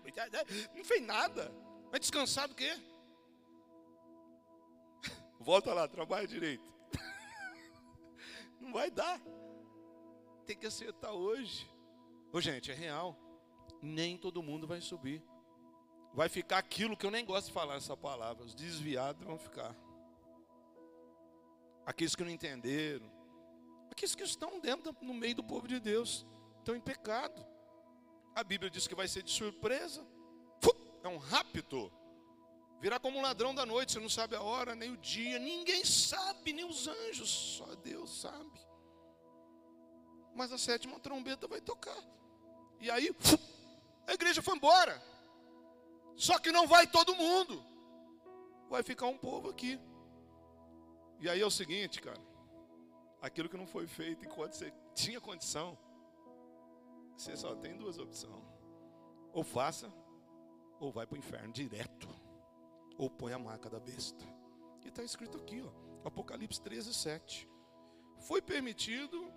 [0.76, 1.54] não fez nada.
[1.90, 2.72] Vai descansar do quê?
[5.40, 6.70] Volta lá, trabalha direito.
[8.60, 9.22] Não vai dar.
[10.46, 11.70] Tem que acertar hoje.
[12.34, 13.18] Ô, gente, é real.
[13.82, 15.24] Nem todo mundo vai subir.
[16.14, 18.44] Vai ficar aquilo que eu nem gosto de falar essa palavra.
[18.44, 19.74] Os desviados vão ficar
[21.88, 23.10] aqueles que não entenderam,
[23.90, 26.28] aqueles que estão dentro, no meio do povo de Deus,
[26.60, 27.44] estão em pecado.
[28.36, 30.06] A Bíblia diz que vai ser de surpresa,
[31.02, 31.90] é um rapto,
[32.82, 35.86] virá como um ladrão da noite, você não sabe a hora, nem o dia, ninguém
[35.86, 38.60] sabe, nem os anjos, só Deus sabe.
[40.36, 41.98] Mas a sétima trombeta vai tocar,
[42.82, 43.16] e aí
[44.06, 45.02] a igreja foi embora,
[46.18, 47.64] só que não vai todo mundo,
[48.70, 49.80] vai ficar um povo aqui.
[51.20, 52.22] E aí é o seguinte, cara.
[53.22, 55.78] Aquilo que não foi feito enquanto você tinha condição,
[57.16, 58.46] você só tem duas opções.
[59.34, 59.92] Ou faça,
[60.80, 62.08] ou vai para o inferno direto.
[62.98, 64.24] Ou põe a marca da besta.
[64.84, 67.50] E está escrito aqui, ó, Apocalipse 13, 7.
[68.20, 69.32] Foi permitido,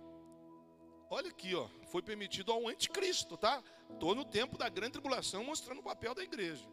[1.09, 3.61] olha aqui, ó, foi permitido ao anticristo, tá?
[3.89, 6.67] Estou no tempo da grande tribulação mostrando o papel da igreja.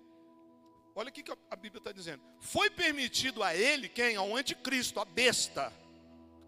[0.99, 2.21] Olha o que a Bíblia está dizendo.
[2.41, 4.17] Foi permitido a ele, quem?
[4.17, 5.73] Ao anticristo, a besta,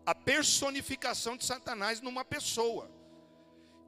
[0.04, 2.90] a personificação de Satanás numa pessoa,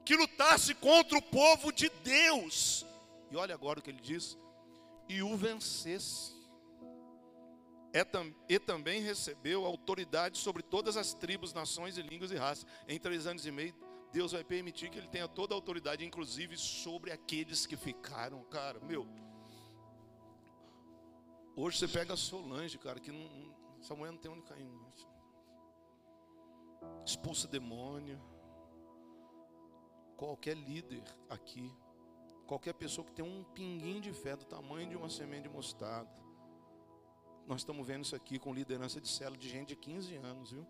[0.05, 2.85] que lutasse contra o povo de Deus.
[3.29, 4.37] E olha agora o que ele diz:
[5.09, 6.31] e o vencesse.
[7.91, 8.05] É,
[8.47, 12.65] e também recebeu autoridade sobre todas as tribos, nações e línguas e raças.
[12.87, 13.75] Em três anos e meio,
[14.13, 18.79] Deus vai permitir que ele tenha toda a autoridade, inclusive sobre aqueles que ficaram, cara,
[18.79, 19.05] meu.
[21.55, 24.67] Hoje você pega a Solange, cara, que não, essa mulher não tem onde cair.
[27.05, 28.19] Expulsa demônio.
[30.17, 31.71] Qualquer líder aqui,
[32.47, 36.11] qualquer pessoa que tem um pinguinho de fé do tamanho de uma semente de mostarda.
[37.45, 40.65] Nós estamos vendo isso aqui com liderança de célula de gente de 15 anos, viu?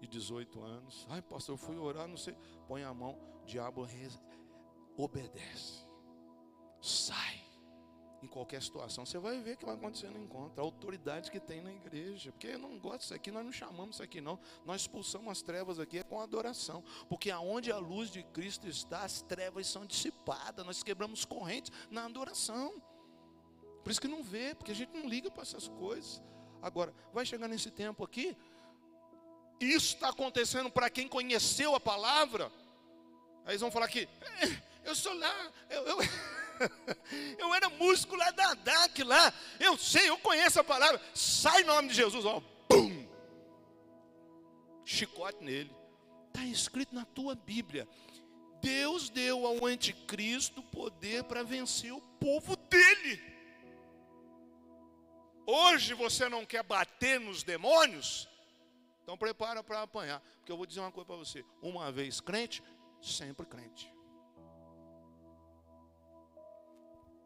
[0.00, 1.06] De 18 anos.
[1.10, 2.36] Ai, pastor, eu fui orar, não sei.
[2.66, 3.86] Põe a mão, o diabo
[4.96, 5.86] obedece.
[6.80, 7.43] Sai
[8.24, 11.60] em qualquer situação, você vai ver que vai acontecer no encontro, a autoridade que tem
[11.60, 14.82] na igreja, porque eu não gosto disso aqui, nós não chamamos isso aqui não, nós
[14.82, 19.22] expulsamos as trevas aqui é com adoração, porque aonde a luz de Cristo está, as
[19.22, 22.82] trevas são dissipadas, nós quebramos correntes na adoração,
[23.82, 26.22] por isso que não vê, porque a gente não liga para essas coisas,
[26.62, 28.36] agora, vai chegar nesse tempo aqui,
[29.60, 32.50] isso está acontecendo para quem conheceu a palavra,
[33.44, 34.08] aí eles vão falar que,
[34.40, 35.82] é, eu sou lá, eu...
[35.86, 36.33] eu
[37.38, 39.32] eu era músico lá da DAC lá.
[39.58, 41.00] Eu sei, eu conheço a palavra.
[41.14, 42.40] Sai em nome de Jesus, ó.
[42.68, 43.06] Bum!
[44.84, 45.74] Chicote nele.
[46.28, 47.88] Está escrito na tua Bíblia.
[48.60, 53.22] Deus deu ao anticristo poder para vencer o povo dele.
[55.46, 58.28] Hoje você não quer bater nos demônios?
[59.02, 60.20] Então prepara para apanhar.
[60.38, 61.44] Porque eu vou dizer uma coisa para você.
[61.60, 62.62] Uma vez crente,
[63.02, 63.93] sempre crente.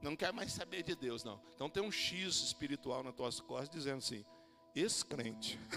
[0.00, 1.40] Não quer mais saber de Deus, não.
[1.54, 4.24] Então tem um X espiritual nas tuas costas dizendo assim:
[4.74, 5.58] esse crente.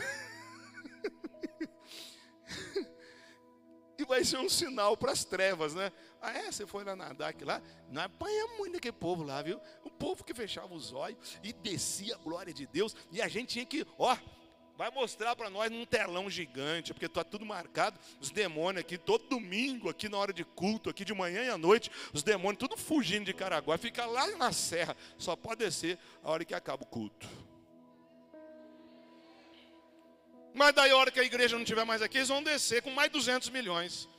[3.98, 5.92] e vai ser um sinal para as trevas, né?
[6.22, 6.52] Ah, é?
[6.52, 7.62] Você foi lá nadar aqui lá?
[7.90, 9.60] Não apanha muito aquele povo lá, viu?
[9.84, 13.54] O povo que fechava os olhos e descia a glória de Deus, e a gente
[13.54, 14.16] tinha que, ó,
[14.82, 18.00] Vai mostrar para nós num telão gigante, porque está tudo marcado.
[18.20, 21.56] Os demônios aqui, todo domingo, aqui na hora de culto, aqui de manhã e à
[21.56, 23.78] noite, os demônios tudo fugindo de Caraguá.
[23.78, 27.30] Fica lá na serra, só pode descer a hora que acaba o culto.
[30.52, 32.90] Mas daí a hora que a igreja não estiver mais aqui, eles vão descer com
[32.90, 34.10] mais 200 milhões.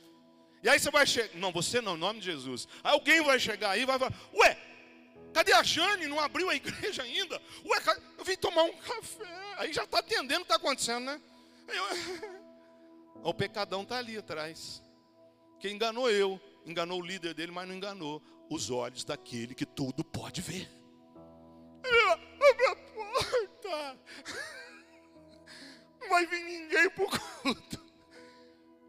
[0.63, 2.69] E aí você vai chegar, não, você não, em nome de Jesus.
[2.81, 4.57] Alguém vai chegar aí e vai falar, ué,
[5.33, 6.07] Cadê a Jane?
[6.07, 7.41] Não abriu a igreja ainda?
[7.65, 7.79] Ué,
[8.17, 9.42] eu vim tomar um café.
[9.57, 11.21] Aí já está atendendo o que está acontecendo, né?
[11.67, 12.43] Eu...
[13.23, 14.83] O pecadão está ali atrás.
[15.57, 20.03] Quem enganou eu, enganou o líder dele, mas não enganou os olhos daquele que tudo
[20.03, 20.69] pode ver.
[21.85, 23.99] Abre a porta.
[26.01, 27.83] Não vai vir ninguém para o culto.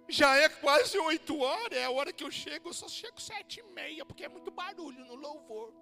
[0.09, 3.61] Já é quase oito horas, é a hora que eu chego, eu só chego sete
[3.61, 5.73] e meia, porque é muito barulho no louvor.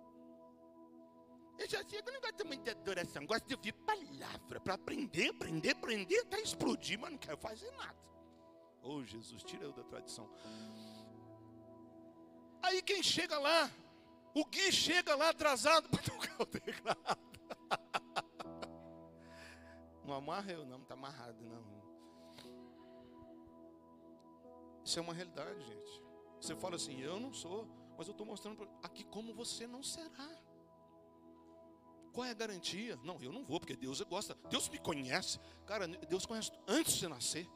[1.62, 5.28] Eu já chego, eu não gosto muito de adoração, gosto de ouvir palavra, para aprender,
[5.30, 7.96] aprender, aprender, até explodir, mas não quero fazer nada.
[8.82, 10.28] Oh Jesus, tira eu da tradição.
[12.60, 13.70] Aí quem chega lá,
[14.34, 15.88] o Gui chega lá atrasado.
[20.04, 21.64] Não amarra eu, não, está amarrado, não.
[24.84, 26.02] Isso é uma realidade, gente.
[26.40, 30.41] Você fala assim, eu não sou, mas eu estou mostrando aqui como você não será.
[32.12, 32.98] Qual é a garantia?
[33.02, 34.34] Não, eu não vou, porque Deus gosta.
[34.50, 35.40] Deus me conhece.
[35.66, 37.48] Cara, Deus conhece antes de nascer.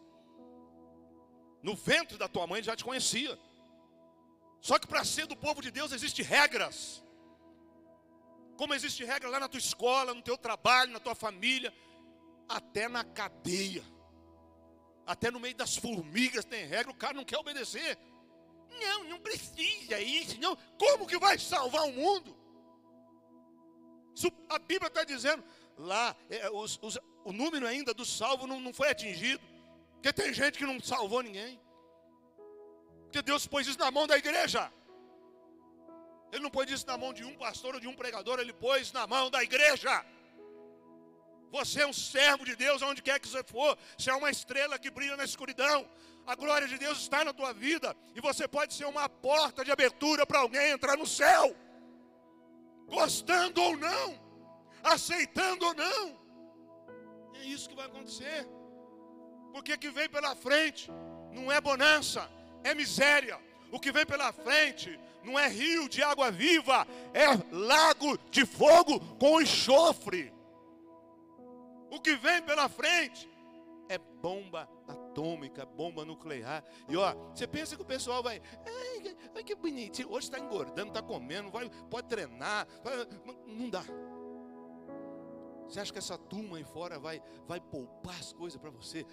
[1.63, 3.39] No ventre da tua mãe ele já te conhecia.
[4.61, 7.05] Só que para ser do povo de Deus existem regras.
[8.57, 11.73] Como existe regra lá na tua escola, no teu trabalho, na tua família,
[12.49, 13.85] até na cadeia.
[15.07, 17.99] Até no meio das formigas tem regra, o cara não quer obedecer.
[18.81, 20.57] Não, não precisa isso, não.
[20.79, 22.46] Como que vai salvar o mundo?
[24.49, 25.45] A Bíblia está dizendo,
[25.77, 29.43] lá, é, os, os, o número ainda do salvo não, não foi atingido.
[29.95, 31.61] Porque tem gente que não salvou ninguém.
[33.05, 34.73] Porque Deus pôs isso na mão da igreja.
[36.33, 38.93] Ele não pôs isso na mão de um pastor ou de um pregador, ele pôs
[38.93, 40.05] na mão da igreja.
[41.51, 43.79] Você é um servo de Deus aonde quer que você for.
[43.97, 45.89] Você é uma estrela que brilha na escuridão.
[46.27, 47.97] A glória de Deus está na tua vida.
[48.15, 51.57] E você pode ser uma porta de abertura para alguém entrar no céu.
[52.87, 54.19] Gostando ou não.
[54.83, 56.19] Aceitando ou não.
[57.35, 58.47] É isso que vai acontecer.
[59.53, 60.91] Porque o que vem pela frente
[61.33, 62.31] não é bonança,
[62.63, 63.39] é miséria.
[63.71, 69.01] O que vem pela frente não é rio de água viva, é lago de fogo
[69.19, 70.33] com enxofre.
[71.91, 73.29] O que vem pela frente
[73.89, 76.65] é bomba atômica, bomba nuclear.
[76.89, 78.41] E ó, você pensa que o pessoal vai,
[79.35, 82.67] ai, que bonitinho, hoje está engordando, está comendo, vai, pode treinar,
[83.47, 83.85] não dá.
[85.69, 89.05] Você acha que essa turma aí fora vai, vai poupar as coisas para você?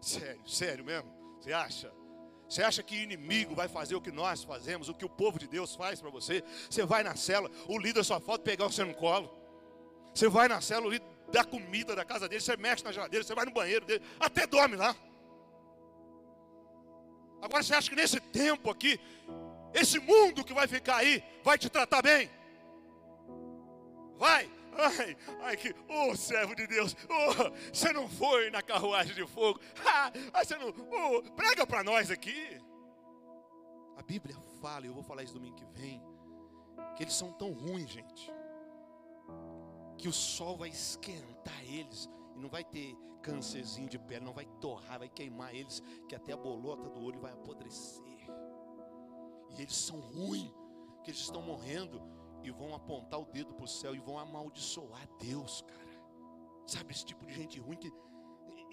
[0.00, 1.10] Sério, sério mesmo?
[1.40, 1.92] Você acha?
[2.48, 5.48] Você acha que inimigo vai fazer o que nós fazemos, o que o povo de
[5.48, 6.44] Deus faz para você?
[6.70, 9.36] Você vai na cela, o líder só falta pegar você no colo.
[10.14, 13.24] Você vai na cela, o líder dá comida da casa dele, você mexe na geladeira,
[13.24, 14.94] você vai no banheiro dele, até dorme lá.
[17.40, 18.98] Agora você acha que nesse tempo aqui,
[19.74, 22.30] esse mundo que vai ficar aí, vai te tratar bem?
[24.18, 29.14] Vai, Ai, ai, que, ô oh, servo de Deus, oh, você não foi na carruagem
[29.14, 30.12] de fogo, ah,
[30.44, 32.60] você não, oh, prega para nós aqui.
[33.96, 36.02] A Bíblia fala, e eu vou falar isso domingo que vem,
[36.94, 38.30] que eles são tão ruins, gente,
[39.96, 42.06] que o sol vai esquentar eles
[42.36, 46.32] e não vai ter câncerzinho de pele, não vai torrar, vai queimar eles, que até
[46.32, 48.04] a bolota do olho vai apodrecer.
[49.50, 50.52] E eles são ruins,
[51.02, 52.00] que eles estão morrendo
[52.42, 55.86] e vão apontar o dedo para o céu e vão amaldiçoar Deus, cara.
[56.66, 57.92] Sabe esse tipo de gente ruim que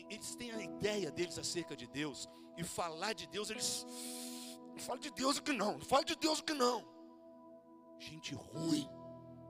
[0.09, 3.86] eles têm a ideia deles acerca de Deus e falar de Deus, eles
[4.72, 6.86] não falam de Deus o que não, não falam de Deus o que não.
[7.99, 8.88] Gente ruim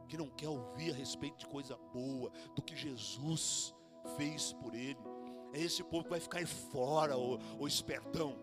[0.07, 3.73] que não quer ouvir a respeito de coisa boa, do que Jesus
[4.15, 4.99] fez por ele.
[5.53, 8.35] É esse povo que vai ficar aí fora, o, o espertão.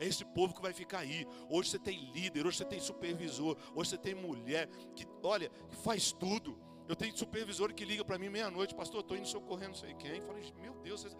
[0.00, 1.26] É esse povo que vai ficar aí.
[1.50, 5.50] Hoje você tem líder, hoje você tem supervisor, hoje você tem mulher que, olha,
[5.82, 6.58] faz tudo.
[6.88, 10.22] Eu tenho supervisor que liga para mim meia-noite, pastor, estou indo socorrendo não sei quem.
[10.22, 11.14] Falei, meu Deus, você,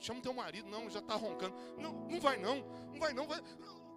[0.00, 1.54] chama teu marido, não, já está roncando.
[1.78, 2.56] Não, não vai não,
[2.90, 3.40] não vai não, vai.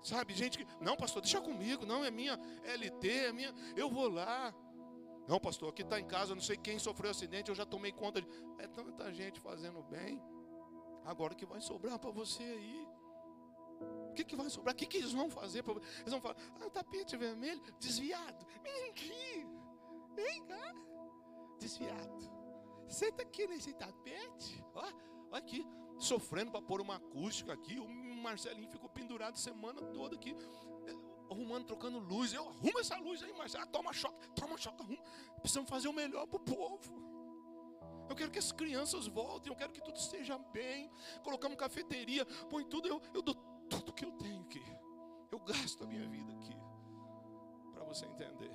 [0.04, 4.08] Sabe, gente que, não, pastor, deixa comigo, não, é minha LT, é minha, eu vou
[4.08, 4.54] lá.
[5.30, 8.20] Não, pastor, aqui está em casa, não sei quem sofreu acidente, eu já tomei conta
[8.20, 8.28] de.
[8.58, 10.20] É tanta gente fazendo bem.
[11.06, 12.88] Agora o que vai sobrar para você aí?
[14.10, 14.74] O que, que vai sobrar?
[14.74, 15.64] O que, que eles vão fazer?
[16.00, 18.44] Eles vão falar, ah, tapete vermelho, desviado.
[18.64, 19.48] Vem aqui,
[20.16, 20.74] vem cá,
[21.60, 22.32] desviado.
[22.88, 24.66] Senta aqui nesse tapete.
[24.74, 24.84] Ó,
[25.30, 25.64] ó aqui,
[26.00, 27.80] sofrendo para pôr uma acústica aqui.
[27.80, 30.36] O Marcelinho ficou pendurado semana toda aqui,
[31.30, 32.34] arrumando, trocando luz.
[32.34, 33.64] Eu arrumo essa luz aí, Marcelo.
[33.64, 35.04] Ah, toma choque, toma choque, arruma.
[35.40, 37.10] Precisamos fazer o melhor para o povo.
[38.10, 40.92] Eu quero que as crianças voltem, eu quero que tudo esteja bem.
[41.24, 43.36] Colocamos cafeteria, põe tudo, eu, eu dou
[43.70, 44.64] tudo que eu tenho aqui.
[45.32, 46.58] Eu gasto a minha vida aqui.
[47.72, 48.52] Para você entender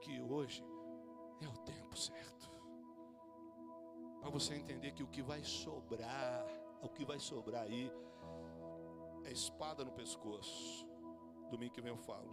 [0.00, 0.64] que hoje
[1.40, 2.50] é o tempo certo.
[4.20, 6.44] Para você entender que o que vai sobrar,
[6.82, 7.90] o que vai sobrar aí,
[9.24, 10.89] é espada no pescoço.
[11.50, 12.30] Domingo que vem eu falo.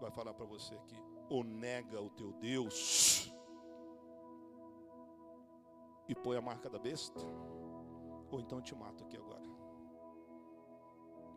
[0.00, 0.96] Vai falar para você aqui.
[1.28, 3.32] Ou nega o teu Deus
[6.08, 7.18] e põe a marca da besta,
[8.30, 9.42] Ou então eu te mato aqui agora.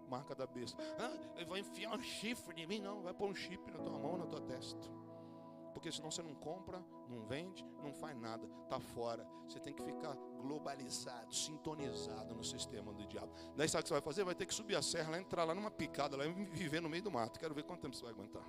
[0.10, 0.82] Marca da besta.
[1.00, 2.80] Ah, vai enfiar um chifre em mim?
[2.80, 4.88] Não, vai pôr um chip na tua mão, na tua testa.
[5.78, 9.24] Porque senão você não compra, não vende, não faz nada, está fora.
[9.48, 13.32] Você tem que ficar globalizado, sintonizado no sistema do diabo.
[13.56, 14.24] Daí sabe o que você vai fazer?
[14.24, 17.04] Vai ter que subir a serra, lá, entrar lá numa picada, lá viver no meio
[17.04, 17.40] do mato.
[17.40, 18.44] Quero ver quanto tempo você vai aguentar.